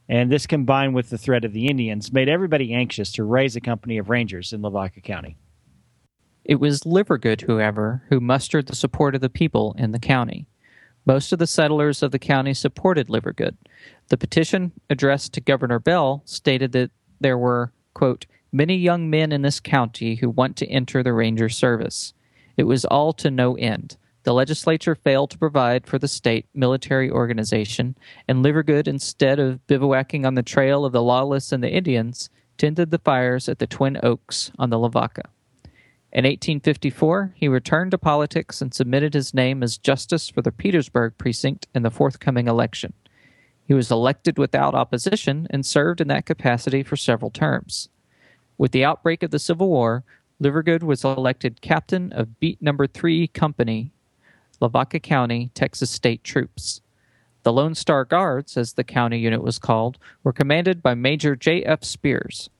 and 0.08 0.30
this 0.30 0.46
combined 0.46 0.94
with 0.94 1.10
the 1.10 1.18
threat 1.18 1.44
of 1.44 1.52
the 1.52 1.66
Indians 1.66 2.12
made 2.12 2.28
everybody 2.28 2.72
anxious 2.72 3.10
to 3.12 3.24
raise 3.24 3.56
a 3.56 3.60
company 3.60 3.98
of 3.98 4.10
rangers 4.10 4.52
in 4.52 4.62
Lavaca 4.62 5.00
County. 5.00 5.36
It 6.44 6.56
was 6.56 6.82
Livergood, 6.82 7.46
however, 7.46 8.02
who 8.08 8.20
mustered 8.20 8.66
the 8.66 8.76
support 8.76 9.14
of 9.14 9.20
the 9.20 9.30
people 9.30 9.74
in 9.78 9.92
the 9.92 9.98
county. 9.98 10.46
Most 11.04 11.32
of 11.32 11.38
the 11.38 11.46
settlers 11.46 12.02
of 12.02 12.10
the 12.10 12.18
county 12.18 12.54
supported 12.54 13.08
Livergood. 13.08 13.56
The 14.08 14.18
petition 14.18 14.72
addressed 14.90 15.32
to 15.34 15.40
Governor 15.40 15.78
Bell 15.78 16.22
stated 16.24 16.72
that 16.72 16.90
there 17.20 17.38
were, 17.38 17.72
quote, 17.94 18.26
many 18.52 18.76
young 18.76 19.08
men 19.08 19.32
in 19.32 19.42
this 19.42 19.60
county 19.60 20.16
who 20.16 20.28
want 20.28 20.56
to 20.56 20.66
enter 20.68 21.02
the 21.02 21.12
ranger 21.12 21.48
service. 21.48 22.12
It 22.56 22.64
was 22.64 22.84
all 22.84 23.12
to 23.14 23.30
no 23.30 23.56
end. 23.56 23.96
The 24.24 24.34
legislature 24.34 24.94
failed 24.94 25.30
to 25.30 25.38
provide 25.38 25.86
for 25.86 25.98
the 25.98 26.06
state 26.06 26.46
military 26.54 27.10
organization, 27.10 27.96
and 28.28 28.44
Livergood, 28.44 28.86
instead 28.86 29.40
of 29.40 29.66
bivouacking 29.66 30.24
on 30.24 30.34
the 30.34 30.42
trail 30.42 30.84
of 30.84 30.92
the 30.92 31.02
lawless 31.02 31.50
and 31.50 31.64
the 31.64 31.70
Indians, 31.72 32.30
tended 32.56 32.90
the 32.90 32.98
fires 32.98 33.48
at 33.48 33.58
the 33.58 33.66
Twin 33.66 33.98
Oaks 34.02 34.52
on 34.58 34.70
the 34.70 34.78
Lavaca. 34.78 35.22
In 36.12 36.24
1854, 36.24 37.32
he 37.34 37.48
returned 37.48 37.90
to 37.92 37.98
politics 37.98 38.60
and 38.60 38.72
submitted 38.72 39.14
his 39.14 39.32
name 39.32 39.62
as 39.62 39.78
justice 39.78 40.28
for 40.28 40.42
the 40.42 40.52
Petersburg 40.52 41.16
precinct 41.16 41.66
in 41.74 41.82
the 41.82 41.90
forthcoming 41.90 42.46
election. 42.46 42.92
He 43.64 43.74
was 43.74 43.90
elected 43.90 44.38
without 44.38 44.74
opposition 44.74 45.46
and 45.48 45.64
served 45.64 46.00
in 46.00 46.08
that 46.08 46.26
capacity 46.26 46.82
for 46.82 46.96
several 46.96 47.30
terms. 47.30 47.88
With 48.58 48.72
the 48.72 48.84
outbreak 48.84 49.22
of 49.22 49.30
the 49.30 49.38
Civil 49.38 49.68
War, 49.68 50.04
Livergood 50.40 50.82
was 50.82 51.04
elected 51.04 51.60
captain 51.60 52.12
of 52.12 52.38
Beat 52.40 52.60
Number 52.60 52.86
3 52.86 53.28
Company, 53.28 53.92
Lavaca 54.60 55.00
County, 55.00 55.50
Texas 55.54 55.90
State 55.90 56.24
Troops. 56.24 56.80
The 57.44 57.52
Lone 57.52 57.74
Star 57.74 58.04
Guards, 58.04 58.56
as 58.56 58.74
the 58.74 58.84
county 58.84 59.18
unit 59.18 59.42
was 59.42 59.58
called, 59.58 59.98
were 60.22 60.32
commanded 60.32 60.82
by 60.82 60.94
Major 60.94 61.34
J. 61.34 61.64
F. 61.64 61.82
Spears. 61.82 62.50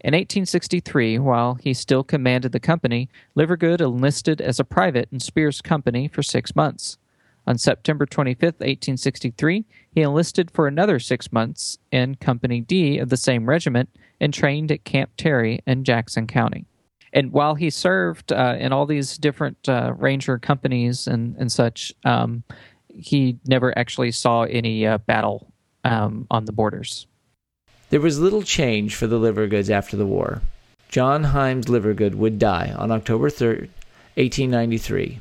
In 0.00 0.12
1863, 0.12 1.18
while 1.18 1.54
he 1.54 1.72
still 1.72 2.04
commanded 2.04 2.52
the 2.52 2.60
company, 2.60 3.08
Livergood 3.36 3.80
enlisted 3.80 4.40
as 4.40 4.60
a 4.60 4.64
private 4.64 5.08
in 5.10 5.20
Spears' 5.20 5.62
company 5.62 6.08
for 6.08 6.22
six 6.22 6.54
months. 6.54 6.98
On 7.46 7.58
September 7.58 8.06
25, 8.06 8.42
1863, 8.42 9.64
he 9.94 10.00
enlisted 10.00 10.50
for 10.50 10.66
another 10.66 10.98
six 10.98 11.32
months 11.32 11.78
in 11.90 12.14
Company 12.16 12.60
D 12.60 12.98
of 12.98 13.10
the 13.10 13.16
same 13.16 13.46
regiment 13.46 13.90
and 14.20 14.32
trained 14.32 14.70
at 14.70 14.84
Camp 14.84 15.10
Terry 15.16 15.60
in 15.66 15.84
Jackson 15.84 16.26
County. 16.26 16.66
And 17.12 17.32
while 17.32 17.54
he 17.54 17.70
served 17.70 18.32
uh, 18.32 18.56
in 18.58 18.72
all 18.72 18.86
these 18.86 19.16
different 19.16 19.68
uh, 19.68 19.94
ranger 19.96 20.38
companies 20.38 21.06
and, 21.06 21.36
and 21.36 21.50
such, 21.50 21.92
um, 22.04 22.42
he 22.88 23.38
never 23.46 23.76
actually 23.78 24.10
saw 24.10 24.42
any 24.42 24.86
uh, 24.86 24.98
battle 24.98 25.52
um, 25.84 26.26
on 26.30 26.44
the 26.44 26.52
borders. 26.52 27.06
There 27.90 28.00
was 28.00 28.18
little 28.18 28.42
change 28.42 28.96
for 28.96 29.06
the 29.06 29.18
Livergoods 29.18 29.70
after 29.70 29.96
the 29.96 30.06
war. 30.06 30.42
John 30.88 31.24
Hymes 31.24 31.66
Livergood 31.66 32.14
would 32.14 32.38
die 32.38 32.74
on 32.76 32.90
October 32.90 33.28
3rd, 33.28 33.68
1893. 34.16 35.20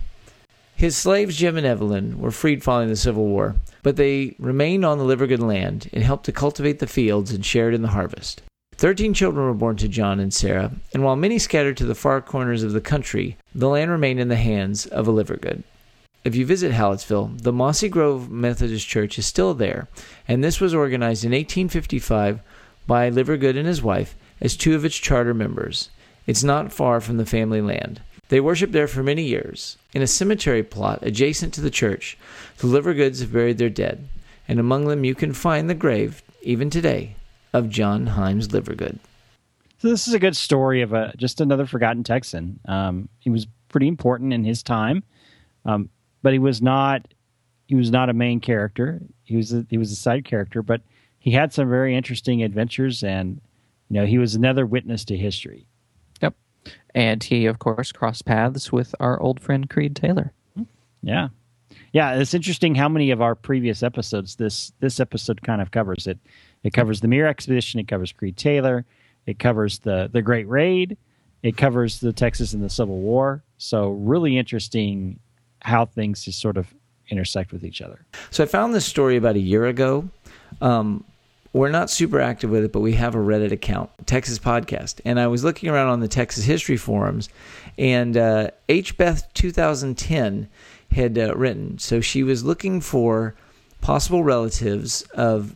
His 0.75 0.97
slaves, 0.97 1.37
Jim 1.37 1.57
and 1.57 1.65
Evelyn, 1.65 2.19
were 2.19 2.31
freed 2.31 2.63
following 2.63 2.89
the 2.89 2.95
Civil 2.95 3.25
War, 3.25 3.55
but 3.83 3.95
they 3.95 4.35
remained 4.39 4.83
on 4.83 4.97
the 4.97 5.03
Livergood 5.03 5.39
land 5.39 5.89
and 5.93 6.03
helped 6.03 6.25
to 6.25 6.31
cultivate 6.31 6.79
the 6.79 6.87
fields 6.87 7.31
and 7.31 7.45
shared 7.45 7.73
in 7.73 7.83
the 7.83 7.89
harvest. 7.89 8.41
Thirteen 8.75 9.13
children 9.13 9.45
were 9.45 9.53
born 9.53 9.77
to 9.77 9.87
John 9.87 10.19
and 10.19 10.33
Sarah, 10.33 10.71
and 10.93 11.03
while 11.03 11.15
many 11.15 11.39
scattered 11.39 11.77
to 11.77 11.85
the 11.85 11.95
far 11.95 12.21
corners 12.21 12.63
of 12.63 12.73
the 12.73 12.81
country, 12.81 13.37
the 13.53 13.69
land 13.69 13.91
remained 13.91 14.19
in 14.19 14.27
the 14.27 14.35
hands 14.35 14.85
of 14.87 15.07
a 15.07 15.11
Livergood. 15.11 15.63
If 16.23 16.35
you 16.35 16.45
visit 16.45 16.71
Hallettsville, 16.71 17.41
the 17.41 17.53
Mossy 17.53 17.87
Grove 17.87 18.31
Methodist 18.31 18.87
Church 18.87 19.19
is 19.19 19.25
still 19.25 19.53
there, 19.53 19.87
and 20.27 20.43
this 20.43 20.59
was 20.59 20.73
organized 20.73 21.23
in 21.23 21.31
1855 21.31 22.39
by 22.87 23.09
Livergood 23.09 23.57
and 23.57 23.67
his 23.67 23.83
wife 23.83 24.15
as 24.41 24.57
two 24.57 24.75
of 24.75 24.83
its 24.83 24.97
charter 24.97 25.33
members. 25.33 25.89
It's 26.25 26.43
not 26.43 26.73
far 26.73 26.99
from 26.99 27.17
the 27.17 27.25
family 27.25 27.61
land. 27.61 28.01
They 28.29 28.39
worshiped 28.39 28.73
there 28.73 28.87
for 28.87 29.03
many 29.03 29.23
years. 29.23 29.77
In 29.93 30.01
a 30.01 30.07
cemetery 30.07 30.63
plot 30.63 30.99
adjacent 31.01 31.53
to 31.53 31.61
the 31.61 31.69
church, 31.69 32.17
the 32.57 32.67
Livergoods 32.67 33.19
have 33.19 33.33
buried 33.33 33.59
their 33.59 33.69
dead, 33.69 34.07
and 34.47 34.59
among 34.59 34.85
them 34.85 35.03
you 35.03 35.13
can 35.13 35.33
find 35.33 35.69
the 35.69 35.75
grave, 35.75 36.23
even 36.41 36.69
today, 36.69 37.15
of 37.53 37.69
John 37.69 38.07
Hymes 38.07 38.49
Livergood. 38.49 38.99
So 39.77 39.89
this 39.89 40.07
is 40.07 40.13
a 40.13 40.19
good 40.19 40.35
story 40.37 40.81
of 40.81 40.93
a 40.93 41.13
just 41.17 41.41
another 41.41 41.65
forgotten 41.65 42.03
Texan. 42.03 42.59
Um, 42.67 43.09
he 43.19 43.29
was 43.29 43.47
pretty 43.67 43.87
important 43.87 44.31
in 44.31 44.43
his 44.43 44.63
time, 44.63 45.03
um, 45.65 45.89
but 46.21 46.33
he 46.33 46.39
was 46.39 46.61
not 46.61 47.05
he 47.67 47.75
was 47.75 47.91
not 47.91 48.09
a 48.09 48.13
main 48.13 48.39
character. 48.39 49.01
He 49.23 49.35
was 49.35 49.53
a, 49.53 49.65
he 49.69 49.77
was 49.77 49.91
a 49.91 49.95
side 49.95 50.25
character, 50.25 50.61
but 50.61 50.81
he 51.19 51.31
had 51.31 51.53
some 51.53 51.69
very 51.69 51.95
interesting 51.95 52.43
adventures, 52.43 53.03
and 53.03 53.41
you 53.89 53.99
know 53.99 54.05
he 54.05 54.17
was 54.17 54.35
another 54.35 54.65
witness 54.65 55.03
to 55.05 55.17
history. 55.17 55.65
Yep, 56.21 56.35
and 56.95 57.23
he 57.23 57.45
of 57.45 57.59
course 57.59 57.91
crossed 57.91 58.25
paths 58.25 58.71
with 58.71 58.95
our 58.99 59.19
old 59.19 59.39
friend 59.39 59.69
Creed 59.69 59.95
Taylor. 59.95 60.31
Yeah, 61.01 61.29
yeah. 61.91 62.15
It's 62.15 62.33
interesting 62.33 62.75
how 62.75 62.87
many 62.87 63.11
of 63.11 63.21
our 63.21 63.35
previous 63.35 63.83
episodes 63.83 64.37
this 64.37 64.71
this 64.79 64.99
episode 64.99 65.41
kind 65.41 65.61
of 65.61 65.71
covers 65.71 66.07
it. 66.07 66.19
It 66.63 66.73
covers 66.73 67.01
the 67.01 67.07
Mier 67.07 67.27
expedition. 67.27 67.79
It 67.79 67.87
covers 67.87 68.11
Creed 68.11 68.37
Taylor. 68.37 68.85
It 69.25 69.39
covers 69.39 69.79
the 69.79 70.09
the 70.11 70.21
Great 70.21 70.47
Raid. 70.47 70.97
It 71.41 71.57
covers 71.57 71.99
the 71.99 72.13
Texas 72.13 72.53
and 72.53 72.63
the 72.63 72.69
Civil 72.69 72.99
War. 72.99 73.43
So 73.57 73.89
really 73.89 74.37
interesting 74.37 75.19
how 75.61 75.85
things 75.85 76.23
just 76.23 76.39
sort 76.39 76.57
of 76.57 76.73
intersect 77.09 77.51
with 77.51 77.63
each 77.65 77.81
other. 77.81 78.05
So 78.31 78.43
I 78.43 78.47
found 78.47 78.73
this 78.73 78.85
story 78.85 79.17
about 79.17 79.35
a 79.35 79.39
year 79.39 79.65
ago. 79.65 80.09
Um, 80.61 81.03
we're 81.51 81.69
not 81.69 81.89
super 81.89 82.19
active 82.19 82.49
with 82.49 82.63
it, 82.63 82.71
but 82.71 82.79
we 82.79 82.93
have 82.93 83.13
a 83.13 83.19
Reddit 83.19 83.51
account, 83.51 83.91
Texas 84.05 84.39
Podcast. 84.39 85.01
And 85.05 85.19
I 85.19 85.27
was 85.27 85.43
looking 85.43 85.69
around 85.69 85.89
on 85.89 85.99
the 85.99 86.07
Texas 86.07 86.45
History 86.45 86.77
forums, 86.77 87.29
and 87.77 88.17
uh, 88.17 88.49
H. 88.69 88.97
Beth 88.97 89.31
2010 89.33 90.49
had 90.91 91.17
uh, 91.17 91.35
written. 91.35 91.77
So 91.77 92.01
she 92.01 92.23
was 92.23 92.43
looking 92.43 92.81
for 92.81 93.35
possible 93.81 94.23
relatives 94.23 95.03
of 95.13 95.55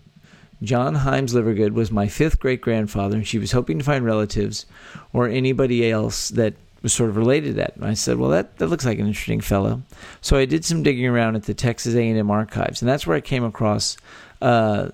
John 0.62 0.96
Hymes 0.96 1.34
Livergood 1.34 1.74
was 1.74 1.92
my 1.92 2.08
fifth 2.08 2.40
great 2.40 2.62
grandfather, 2.62 3.18
and 3.18 3.28
she 3.28 3.38
was 3.38 3.52
hoping 3.52 3.78
to 3.78 3.86
find 3.86 4.04
relatives 4.04 4.66
or 5.14 5.28
anybody 5.28 5.90
else 5.90 6.30
that 6.30 6.56
was 6.82 6.94
sort 6.94 7.10
of 7.10 7.18
related 7.18 7.50
to 7.50 7.54
that. 7.54 7.76
And 7.76 7.86
I 7.86 7.94
said, 7.94 8.18
well, 8.18 8.30
that, 8.32 8.58
that 8.58 8.68
looks 8.68 8.86
like 8.86 9.00
an 9.00 9.08
interesting 9.08 9.42
fellow. 9.42 9.82
So 10.22 10.38
I 10.38 10.46
did 10.46 10.66
some 10.66 10.84
digging 10.84 11.06
around 11.06 11.36
at 11.36 11.44
the 11.44 11.54
Texas 11.54 11.96
A&M 11.96 12.32
archives, 12.32 12.82
and 12.82 12.90
that's 12.90 13.06
where 13.06 13.18
I 13.18 13.22
came 13.22 13.44
across 13.44 13.98
uh, 14.42 14.90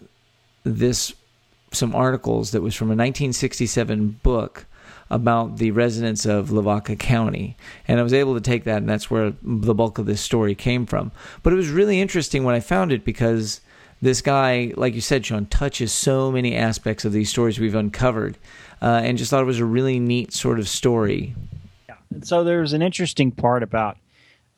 this 0.64 1.14
some 1.72 1.96
articles 1.96 2.52
that 2.52 2.62
was 2.62 2.76
from 2.76 2.88
a 2.88 2.96
1967 2.96 4.20
book 4.22 4.68
about 5.10 5.58
the 5.58 5.72
residents 5.72 6.26
of 6.26 6.52
Lavaca 6.52 6.96
County. 6.96 7.58
And 7.88 8.00
I 8.00 8.04
was 8.04 8.14
able 8.14 8.36
to 8.36 8.42
take 8.42 8.64
that, 8.64 8.78
and 8.78 8.90
that's 8.90 9.10
where 9.10 9.34
the 9.42 9.74
bulk 9.74 9.98
of 9.98 10.06
this 10.06 10.22
story 10.22 10.56
came 10.56 10.86
from. 10.86 11.12
But 11.42 11.54
it 11.54 11.56
was 11.56 11.70
really 11.70 12.00
interesting 12.00 12.44
when 12.44 12.56
I 12.56 12.60
found 12.60 12.92
it 12.92 13.04
because 13.04 13.62
this 14.04 14.22
guy, 14.22 14.74
like 14.76 14.96
you 14.96 15.02
said, 15.02 15.26
Sean, 15.26 15.46
touches 15.46 15.94
so 15.94 16.30
many 16.30 16.58
aspects 16.58 17.06
of 17.06 17.14
these 17.14 17.30
stories 17.30 17.58
we've 17.58 17.74
uncovered, 17.74 18.38
uh, 18.82 19.00
and 19.02 19.18
just 19.18 19.32
thought 19.32 19.42
it 19.42 19.46
was 19.46 19.60
a 19.60 19.66
really 19.66 19.98
neat 19.98 20.34
sort 20.34 20.60
of 20.60 20.68
story. 20.68 21.34
Yeah. 21.88 21.96
And 22.10 22.28
so 22.28 22.44
there's 22.44 22.74
an 22.74 22.82
interesting 22.82 23.32
part 23.32 23.64
about 23.64 23.98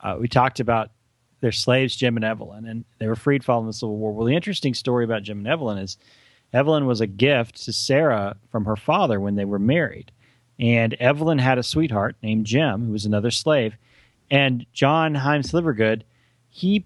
uh, 0.02 0.18
we 0.20 0.28
talked 0.28 0.60
about 0.60 0.90
their 1.42 1.52
slaves, 1.52 1.96
Jim 1.96 2.16
and 2.16 2.26
Evelyn, 2.26 2.66
and 2.66 2.86
they 2.98 3.08
were 3.08 3.16
freed 3.16 3.44
following 3.44 3.68
the 3.68 3.74
Civil 3.74 3.98
War. 3.98 4.12
Well, 4.12 4.26
the 4.26 4.36
interesting 4.36 4.74
story 4.74 5.06
about 5.06 5.22
Jim 5.22 5.38
and 5.38 5.48
Evelyn 5.48 5.78
is 5.78 5.98
Evelyn 6.52 6.88
was 6.88 7.00
a 7.00 7.08
gift 7.08 7.64
to 7.66 7.74
Sarah 7.74 8.38
from 8.52 8.66
her 8.66 8.76
father 8.76 9.20
when 9.20 9.36
they 9.36 9.46
were 9.46 9.60
married. 9.60 10.12
And 10.60 10.96
Evelyn 10.96 11.38
had 11.38 11.60
a 11.60 11.64
sweetheart 11.64 12.16
named 12.24 12.48
Jim, 12.48 12.88
who 12.88 12.94
was 12.94 13.06
another 13.06 13.30
slave. 13.30 13.76
And 14.32 14.66
John 14.74 15.14
Hymes 15.14 15.52
Livergood, 15.52 16.02
he 16.50 16.86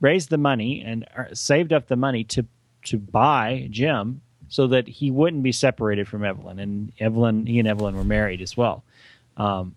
raised 0.00 0.30
the 0.30 0.38
money 0.38 0.82
and 0.84 1.06
uh, 1.16 1.34
saved 1.34 1.72
up 1.72 1.88
the 1.88 1.96
money 1.96 2.24
to 2.24 2.46
to 2.84 2.98
buy 2.98 3.68
Jim 3.70 4.20
so 4.48 4.66
that 4.66 4.86
he 4.86 5.10
wouldn't 5.10 5.42
be 5.42 5.52
separated 5.52 6.06
from 6.06 6.24
Evelyn. 6.24 6.58
And 6.58 6.92
Evelyn, 7.00 7.46
he 7.46 7.58
and 7.58 7.66
Evelyn 7.66 7.96
were 7.96 8.04
married 8.04 8.42
as 8.42 8.56
well. 8.56 8.84
Um, 9.36 9.74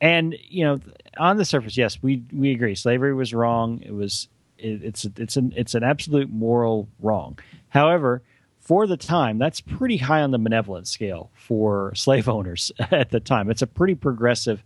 and 0.00 0.34
you 0.48 0.64
know, 0.64 0.80
on 1.18 1.36
the 1.36 1.44
surface, 1.44 1.76
yes, 1.76 2.02
we 2.02 2.22
we 2.32 2.52
agree. 2.52 2.74
Slavery 2.74 3.14
was 3.14 3.34
wrong. 3.34 3.82
It 3.84 3.92
was 3.92 4.28
it, 4.58 4.82
it's 4.82 5.04
it's 5.16 5.36
an 5.36 5.52
it's 5.56 5.74
an 5.74 5.84
absolute 5.84 6.30
moral 6.30 6.88
wrong. 7.00 7.38
However, 7.68 8.22
for 8.58 8.86
the 8.86 8.96
time, 8.96 9.38
that's 9.38 9.60
pretty 9.60 9.98
high 9.98 10.22
on 10.22 10.30
the 10.30 10.38
benevolent 10.38 10.88
scale 10.88 11.30
for 11.34 11.94
slave 11.94 12.28
owners 12.28 12.72
at 12.90 13.10
the 13.10 13.20
time. 13.20 13.50
It's 13.50 13.62
a 13.62 13.66
pretty 13.66 13.94
progressive 13.94 14.62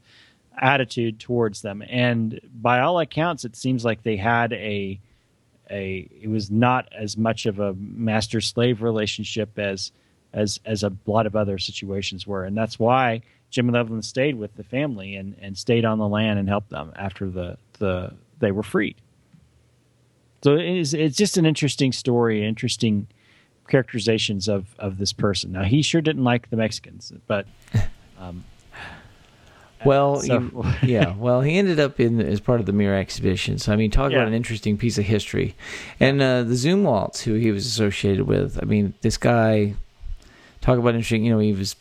attitude 0.61 1.21
towards 1.21 1.63
them, 1.63 1.83
and 1.89 2.41
by 2.55 2.81
all 2.81 3.01
accounts, 3.01 3.45
it 3.45 3.57
seems 3.57 3.85
like 3.85 4.03
they 4.03 4.17
had 4.17 4.53
a 4.53 5.01
a 5.71 6.09
it 6.21 6.29
was 6.29 6.51
not 6.51 6.89
as 6.93 7.17
much 7.17 7.47
of 7.47 7.59
a 7.59 7.75
master 7.75 8.41
slave 8.41 8.83
relationship 8.83 9.59
as 9.59 9.93
as 10.33 10.61
as 10.65 10.83
a 10.83 10.93
lot 11.07 11.27
of 11.27 11.37
other 11.37 11.59
situations 11.59 12.27
were, 12.27 12.45
and 12.45 12.57
that's 12.57 12.79
why 12.79 13.23
Jim 13.55 13.69
and 13.69 13.77
Evelyn 13.77 14.03
stayed 14.03 14.35
with 14.35 14.57
the 14.57 14.65
family 14.65 15.15
and, 15.15 15.37
and 15.41 15.57
stayed 15.57 15.85
on 15.85 15.99
the 15.99 16.09
land 16.09 16.41
and 16.41 16.49
helped 16.49 16.71
them 16.71 16.93
after 16.97 17.31
the, 17.31 17.57
the 17.79 18.13
they 18.41 18.51
were 18.51 18.65
freed. 18.65 18.97
So 20.43 20.57
it's 20.57 20.93
it's 20.93 21.17
just 21.17 21.37
an 21.37 21.47
interesting 21.47 21.93
story, 21.93 22.45
interesting 22.45 23.07
characterizations 23.69 24.49
of 24.49 24.75
of 24.79 24.99
this 24.99 25.13
person. 25.13 25.53
Now 25.53 25.63
he 25.63 25.83
sure 25.83 26.01
didn't 26.01 26.25
like 26.25 26.51
the 26.51 26.57
Mexicans, 26.57 27.13
but 27.29 27.47
um, 28.19 28.45
well, 29.85 30.21
so. 30.21 30.63
he, 30.81 30.87
yeah. 30.93 31.15
Well, 31.17 31.41
he 31.41 31.59
ended 31.59 31.81
up 31.81 32.01
in 32.01 32.21
as 32.21 32.41
part 32.41 32.61
of 32.61 32.67
the 32.67 32.73
Mier 32.73 32.95
exhibition. 32.95 33.59
So 33.59 33.73
I 33.73 33.77
mean, 33.77 33.91
talk 33.91 34.11
yeah. 34.11 34.19
about 34.19 34.29
an 34.29 34.35
interesting 34.35 34.77
piece 34.77 34.99
of 34.99 35.05
history. 35.05 35.55
And 36.01 36.21
uh, 36.21 36.43
the 36.43 36.55
Zumwalts, 36.55 37.23
who 37.23 37.35
he 37.35 37.51
was 37.51 37.67
associated 37.67 38.27
with. 38.27 38.59
I 38.63 38.67
mean, 38.67 38.95
this 39.03 39.17
guy. 39.17 39.75
Talk 40.61 40.79
about 40.79 40.95
interesting. 40.95 41.25
You 41.25 41.33
know, 41.33 41.41
he 41.41 41.53
was 41.53 41.77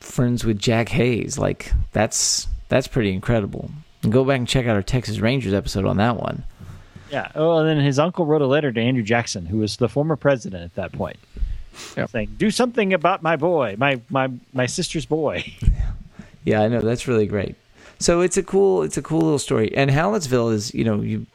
friends 0.00 0.44
with 0.44 0.58
Jack 0.58 0.90
Hays. 0.90 1.38
Like 1.38 1.72
that's 1.92 2.48
that's 2.68 2.86
pretty 2.86 3.12
incredible. 3.12 3.70
And 4.02 4.12
go 4.12 4.24
back 4.24 4.38
and 4.38 4.48
check 4.48 4.66
out 4.66 4.74
our 4.74 4.82
Texas 4.82 5.20
Rangers 5.20 5.54
episode 5.54 5.86
on 5.86 5.96
that 5.98 6.16
one. 6.16 6.44
Yeah. 7.10 7.30
Oh, 7.34 7.58
and 7.58 7.68
then 7.68 7.84
his 7.84 7.98
uncle 7.98 8.24
wrote 8.24 8.42
a 8.42 8.46
letter 8.46 8.72
to 8.72 8.80
Andrew 8.80 9.02
Jackson, 9.02 9.46
who 9.46 9.58
was 9.58 9.76
the 9.76 9.88
former 9.88 10.16
president 10.16 10.64
at 10.64 10.74
that 10.76 10.92
point, 10.92 11.18
yep. 11.96 12.10
saying, 12.10 12.34
"Do 12.38 12.50
something 12.50 12.94
about 12.94 13.22
my 13.22 13.36
boy, 13.36 13.76
my 13.78 14.00
my 14.08 14.30
my 14.52 14.66
sister's 14.66 15.06
boy." 15.06 15.44
yeah, 16.44 16.62
I 16.62 16.68
know 16.68 16.80
that's 16.80 17.08
really 17.08 17.26
great. 17.26 17.56
So 17.98 18.20
it's 18.20 18.36
a 18.36 18.42
cool 18.42 18.82
it's 18.82 18.96
a 18.96 19.02
cool 19.02 19.20
little 19.20 19.38
story. 19.38 19.74
And 19.76 19.90
Hallettsville 19.90 20.52
is 20.52 20.74
you 20.74 20.84
know 20.84 21.00
you 21.00 21.26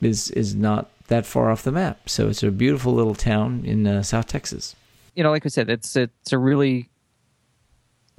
is 0.00 0.30
is 0.32 0.54
not 0.54 0.90
that 1.08 1.26
far 1.26 1.50
off 1.50 1.62
the 1.62 1.72
map. 1.72 2.08
So 2.08 2.28
it's 2.28 2.42
a 2.42 2.50
beautiful 2.50 2.92
little 2.92 3.14
town 3.14 3.62
in 3.64 3.86
uh, 3.86 4.02
South 4.02 4.26
Texas. 4.26 4.74
You 5.14 5.22
know, 5.22 5.30
like 5.30 5.46
I 5.46 5.48
said, 5.48 5.70
it's 5.70 5.96
it's 5.96 6.32
a 6.32 6.38
really 6.38 6.88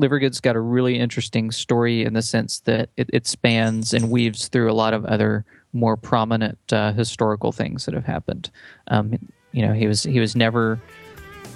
Livergood's 0.01 0.39
got 0.39 0.55
a 0.55 0.59
really 0.59 0.99
interesting 0.99 1.51
story 1.51 2.03
in 2.03 2.13
the 2.13 2.21
sense 2.21 2.59
that 2.61 2.89
it, 2.97 3.09
it 3.11 3.25
spans 3.25 3.93
and 3.93 4.11
weaves 4.11 4.47
through 4.47 4.71
a 4.71 4.73
lot 4.73 4.93
of 4.93 5.05
other 5.05 5.43
more 5.73 5.97
prominent 5.97 6.57
uh, 6.71 6.93
historical 6.93 7.51
things 7.51 7.85
that 7.85 7.93
have 7.93 8.05
happened. 8.05 8.49
Um, 8.87 9.17
you 9.51 9.65
know, 9.65 9.73
he 9.73 9.87
was 9.87 10.03
he 10.03 10.19
was 10.19 10.35
never, 10.35 10.79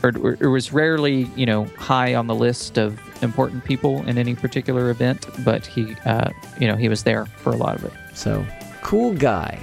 or, 0.03 0.37
or 0.41 0.49
was 0.49 0.73
rarely, 0.73 1.29
you 1.35 1.45
know, 1.45 1.65
high 1.77 2.15
on 2.15 2.27
the 2.27 2.35
list 2.35 2.77
of 2.77 2.99
important 3.23 3.63
people 3.63 4.01
in 4.07 4.17
any 4.17 4.35
particular 4.35 4.89
event, 4.89 5.27
but 5.43 5.65
he, 5.65 5.95
uh, 6.05 6.31
you 6.59 6.67
know, 6.67 6.75
he 6.75 6.89
was 6.89 7.03
there 7.03 7.25
for 7.25 7.51
a 7.51 7.57
lot 7.57 7.75
of 7.75 7.85
it. 7.85 7.93
So, 8.13 8.45
cool 8.81 9.13
guy. 9.13 9.59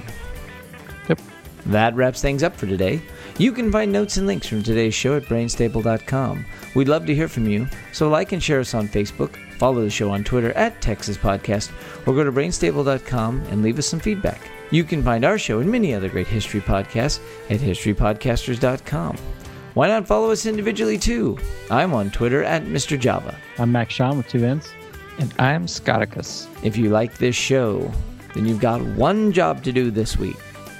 Yep. 1.07 1.19
That 1.67 1.95
wraps 1.95 2.21
things 2.21 2.43
up 2.43 2.55
for 2.55 2.67
today. 2.67 3.01
You 3.37 3.51
can 3.51 3.71
find 3.71 3.91
notes 3.91 4.17
and 4.17 4.27
links 4.27 4.47
from 4.47 4.63
today's 4.63 4.93
show 4.93 5.15
at 5.15 5.23
brainstable.com. 5.23 6.45
We'd 6.75 6.89
love 6.89 7.05
to 7.05 7.15
hear 7.15 7.27
from 7.27 7.47
you, 7.47 7.67
so 7.93 8.09
like 8.09 8.31
and 8.31 8.43
share 8.43 8.59
us 8.59 8.73
on 8.73 8.87
Facebook, 8.87 9.37
follow 9.57 9.81
the 9.81 9.89
show 9.89 10.11
on 10.11 10.23
Twitter 10.23 10.51
at 10.53 10.81
Texas 10.81 11.17
Podcast, 11.17 11.71
or 12.05 12.13
go 12.13 12.23
to 12.23 12.31
brainstable.com 12.31 13.41
and 13.49 13.61
leave 13.61 13.79
us 13.79 13.87
some 13.87 13.99
feedback. 13.99 14.41
You 14.71 14.83
can 14.83 15.03
find 15.03 15.25
our 15.25 15.39
show 15.39 15.59
and 15.59 15.71
many 15.71 15.93
other 15.93 16.09
great 16.09 16.27
history 16.27 16.61
podcasts 16.61 17.19
at 17.49 17.59
historypodcasters.com. 17.59 19.17
Why 19.79 19.87
not 19.87 20.05
follow 20.05 20.29
us 20.29 20.45
individually 20.45 20.97
too? 20.97 21.37
I'm 21.71 21.93
on 21.93 22.11
Twitter 22.11 22.43
at 22.43 22.65
Mr. 22.65 22.99
Java. 22.99 23.33
I'm 23.57 23.71
Max 23.71 23.93
Sean 23.93 24.17
with 24.17 24.27
two 24.27 24.43
N's. 24.43 24.69
And 25.19 25.33
I'm 25.39 25.67
Scotticus. 25.67 26.49
If 26.65 26.75
you 26.75 26.89
like 26.89 27.17
this 27.17 27.37
show, 27.37 27.89
then 28.33 28.45
you've 28.45 28.59
got 28.59 28.81
one 28.81 29.31
job 29.31 29.63
to 29.63 29.71
do 29.71 29.89
this 29.89 30.17
week. 30.17 30.35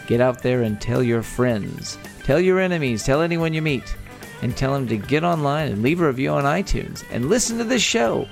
Get 0.05 0.19
out 0.19 0.43
there 0.43 0.63
and 0.63 0.81
tell 0.81 1.01
your 1.01 1.23
friends, 1.23 1.97
tell 2.25 2.41
your 2.41 2.59
enemies, 2.59 3.05
tell 3.05 3.21
anyone 3.21 3.53
you 3.53 3.61
meet 3.61 3.95
and 4.41 4.57
tell 4.57 4.73
them 4.73 4.85
to 4.89 4.97
get 4.97 5.23
online 5.23 5.71
and 5.71 5.81
leave 5.81 6.01
a 6.01 6.07
review 6.07 6.31
on 6.31 6.43
iTunes 6.43 7.05
and 7.09 7.29
listen 7.29 7.57
to 7.59 7.63
this 7.63 7.81
show 7.81 8.27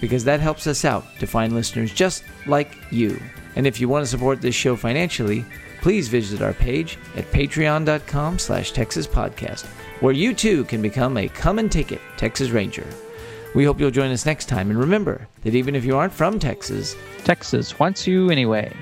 because 0.00 0.22
that 0.22 0.38
helps 0.38 0.68
us 0.68 0.84
out 0.84 1.04
to 1.18 1.26
find 1.26 1.52
listeners 1.52 1.92
just 1.92 2.22
like 2.46 2.78
you. 2.92 3.20
And 3.56 3.66
if 3.66 3.80
you 3.80 3.88
want 3.88 4.04
to 4.04 4.10
support 4.10 4.40
this 4.40 4.54
show 4.54 4.76
financially, 4.76 5.44
please 5.82 6.08
visit 6.08 6.40
our 6.40 6.54
page 6.54 6.96
at 7.16 7.30
patreon.com 7.32 8.38
slash 8.38 8.72
Texas 8.72 9.06
Podcast, 9.06 9.66
where 10.00 10.14
you 10.14 10.32
too 10.32 10.64
can 10.64 10.80
become 10.80 11.16
a 11.16 11.28
come 11.28 11.58
and 11.58 11.70
take 11.70 11.92
it 11.92 12.00
Texas 12.16 12.50
Ranger. 12.50 12.86
We 13.54 13.64
hope 13.64 13.78
you'll 13.78 13.90
join 13.90 14.10
us 14.10 14.24
next 14.24 14.46
time, 14.46 14.70
and 14.70 14.78
remember 14.78 15.28
that 15.42 15.54
even 15.54 15.74
if 15.74 15.84
you 15.84 15.96
aren't 15.96 16.14
from 16.14 16.38
Texas, 16.38 16.96
Texas 17.24 17.78
wants 17.78 18.06
you 18.06 18.30
anyway. 18.30 18.72